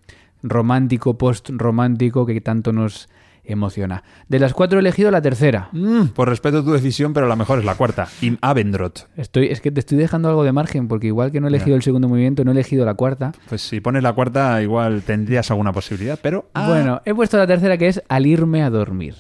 romántico, 0.42 1.18
post-romántico 1.18 2.24
que 2.24 2.40
tanto 2.40 2.72
nos 2.72 3.11
emociona. 3.47 4.03
De 4.29 4.39
las 4.39 4.55
cuatro 4.55 4.79
he 4.79 4.81
elegido 4.81 5.11
la 5.11 5.23
tercera. 5.23 5.69
Mm, 5.73 6.07
por 6.15 6.29
respeto 6.29 6.59
a 6.59 6.65
tu 6.65 6.73
decisión, 6.73 7.13
pero 7.13 7.27
la 7.29 7.37
mejor 7.37 7.59
es 7.59 7.65
la 7.65 7.75
cuarta. 7.75 8.09
Im 8.21 8.37
Abendroth. 8.41 9.01
Estoy, 9.17 9.47
es 9.49 9.61
que 9.61 9.71
te 9.71 9.81
estoy 9.81 9.99
dejando 9.99 10.29
algo 10.29 10.45
de 10.45 10.53
margen, 10.53 10.89
porque 10.89 11.07
igual 11.09 11.33
que 11.33 11.41
no 11.41 11.47
he 11.47 11.51
elegido 11.51 11.77
el 11.77 11.83
segundo 11.83 12.09
movimiento, 12.09 12.45
no 12.45 12.51
he 12.51 12.55
elegido 12.55 12.85
la 12.85 12.95
cuarta. 12.95 13.33
Pues 13.49 13.63
si 13.63 13.81
pones 13.81 14.03
la 14.03 14.13
cuarta, 14.13 14.63
igual 14.63 15.03
tendrías 15.03 15.51
alguna 15.51 15.73
posibilidad, 15.73 16.19
pero. 16.23 16.49
ah, 16.55 16.69
Bueno, 16.69 17.03
he 17.05 17.15
puesto 17.15 17.37
la 17.37 17.47
tercera 17.47 17.77
que 17.79 17.89
es 17.89 18.03
al 18.09 18.27
irme 18.27 18.63
a 18.63 18.71
dormir. 18.71 19.15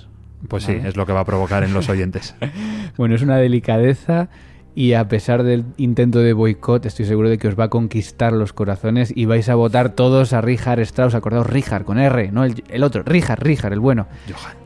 Pues 0.48 0.64
sí, 0.64 0.72
es 0.84 0.96
lo 0.96 1.06
que 1.06 1.12
va 1.12 1.20
a 1.20 1.24
provocar 1.24 1.64
en 1.64 1.72
los 1.72 1.88
oyentes. 1.88 2.34
Bueno, 2.96 3.14
es 3.14 3.22
una 3.22 3.36
delicadeza 3.36 4.28
y 4.76 4.92
a 4.92 5.08
pesar 5.08 5.42
del 5.42 5.64
intento 5.78 6.18
de 6.18 6.34
boicot, 6.34 6.84
estoy 6.84 7.06
seguro 7.06 7.30
de 7.30 7.38
que 7.38 7.48
os 7.48 7.58
va 7.58 7.64
a 7.64 7.70
conquistar 7.70 8.34
los 8.34 8.52
corazones 8.52 9.10
y 9.16 9.24
vais 9.24 9.48
a 9.48 9.54
votar 9.54 9.88
todos 9.88 10.34
a 10.34 10.42
Richard 10.42 10.80
Strauss. 10.80 11.14
Acordaos, 11.14 11.46
Richard 11.46 11.84
con 11.84 11.98
R, 11.98 12.30
no 12.30 12.44
el, 12.44 12.62
el 12.68 12.84
otro, 12.84 13.02
Richard, 13.02 13.42
Richard, 13.42 13.72
el 13.72 13.80
bueno. 13.80 14.06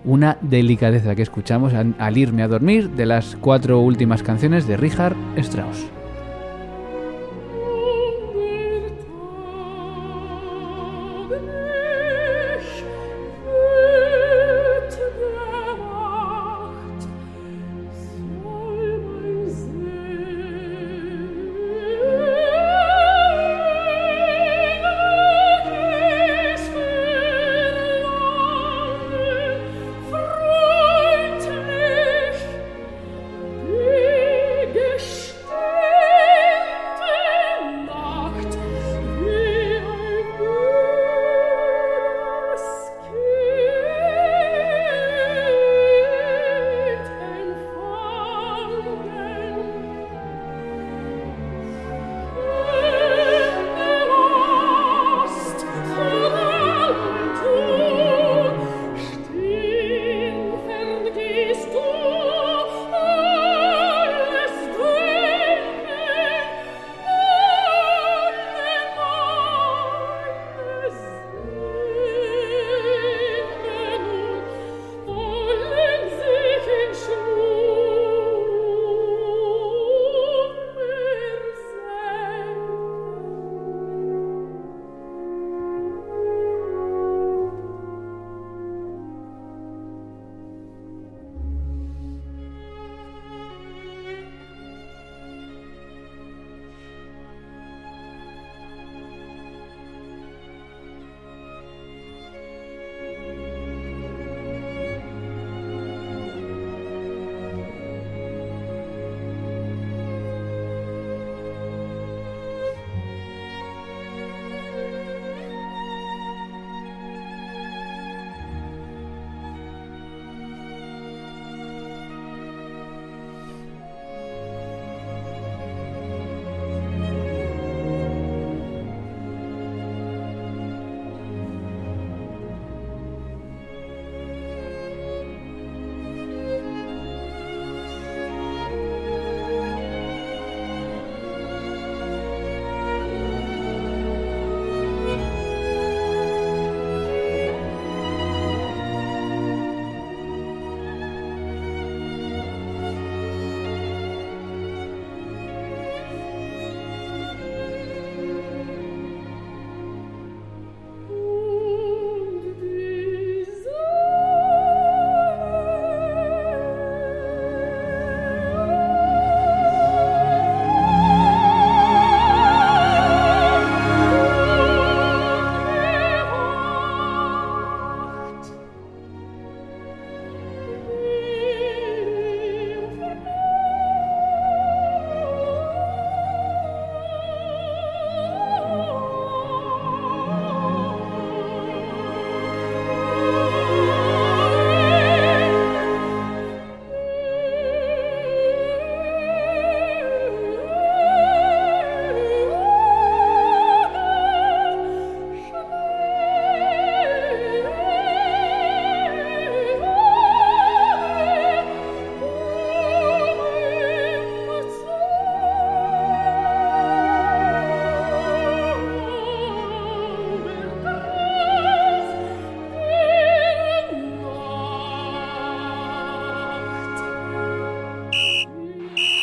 Una 0.04 0.36
delicadeza 0.40 1.14
que 1.14 1.22
escuchamos 1.22 1.74
al, 1.74 1.94
al 2.00 2.18
irme 2.18 2.42
a 2.42 2.48
dormir 2.48 2.90
de 2.90 3.06
las 3.06 3.36
cuatro 3.40 3.78
últimas 3.78 4.24
canciones 4.24 4.66
de 4.66 4.76
Richard 4.76 5.14
Strauss. 5.36 5.99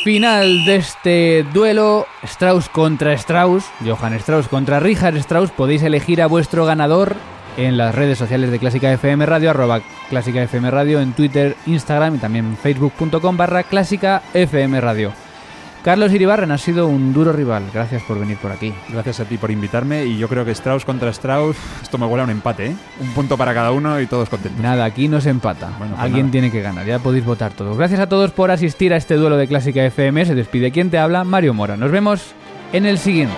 Final 0.08 0.64
de 0.64 0.76
este 0.76 1.44
duelo 1.52 2.06
Strauss 2.22 2.70
contra 2.70 3.12
Strauss, 3.12 3.66
Johann 3.84 4.14
Strauss 4.14 4.48
contra 4.48 4.80
Richard 4.80 5.18
Strauss. 5.18 5.50
Podéis 5.50 5.82
elegir 5.82 6.22
a 6.22 6.26
vuestro 6.26 6.64
ganador 6.64 7.14
en 7.58 7.76
las 7.76 7.94
redes 7.94 8.16
sociales 8.16 8.50
de 8.50 8.58
Clásica 8.58 8.90
FM 8.90 9.26
Radio, 9.26 9.50
arroba 9.50 9.82
Clásica 10.08 10.42
FM 10.42 10.70
Radio, 10.70 11.02
en 11.02 11.12
Twitter, 11.12 11.58
Instagram 11.66 12.14
y 12.14 12.18
también 12.20 12.56
facebook.com 12.56 13.36
barra 13.36 13.64
Clásica 13.64 14.22
FM 14.32 14.80
Radio. 14.80 15.12
Carlos 15.82 16.12
Iribarren 16.12 16.50
ha 16.50 16.58
sido 16.58 16.86
un 16.88 17.12
duro 17.14 17.32
rival. 17.32 17.62
Gracias 17.72 18.02
por 18.02 18.18
venir 18.18 18.36
por 18.36 18.50
aquí. 18.52 18.74
Gracias 18.90 19.20
a 19.20 19.24
ti 19.24 19.38
por 19.38 19.50
invitarme 19.50 20.04
y 20.04 20.18
yo 20.18 20.28
creo 20.28 20.44
que 20.44 20.50
Strauss 20.50 20.84
contra 20.84 21.10
Strauss, 21.10 21.56
esto 21.82 21.96
me 21.98 22.06
huele 22.06 22.22
a 22.22 22.24
un 22.24 22.30
empate, 22.30 22.66
¿eh? 22.66 22.76
Un 23.00 23.08
punto 23.12 23.36
para 23.38 23.54
cada 23.54 23.70
uno 23.72 24.00
y 24.00 24.06
todos 24.06 24.28
contentos. 24.28 24.60
Nada, 24.60 24.84
aquí 24.84 25.08
no 25.08 25.20
se 25.20 25.30
empata. 25.30 25.68
Bueno, 25.78 25.94
pues 25.94 26.04
Alguien 26.04 26.26
nada. 26.26 26.32
tiene 26.32 26.50
que 26.50 26.60
ganar. 26.60 26.84
Ya 26.86 26.98
podéis 26.98 27.24
votar 27.24 27.52
todos. 27.52 27.76
Gracias 27.78 28.00
a 28.00 28.08
todos 28.08 28.32
por 28.32 28.50
asistir 28.50 28.92
a 28.92 28.96
este 28.96 29.14
duelo 29.14 29.36
de 29.36 29.46
Clásica 29.46 29.84
FM. 29.84 30.26
Se 30.26 30.34
despide 30.34 30.72
quien 30.72 30.90
te 30.90 30.98
habla, 30.98 31.24
Mario 31.24 31.54
Mora. 31.54 31.76
Nos 31.76 31.90
vemos 31.90 32.34
en 32.72 32.84
el 32.84 32.98
siguiente. 32.98 33.34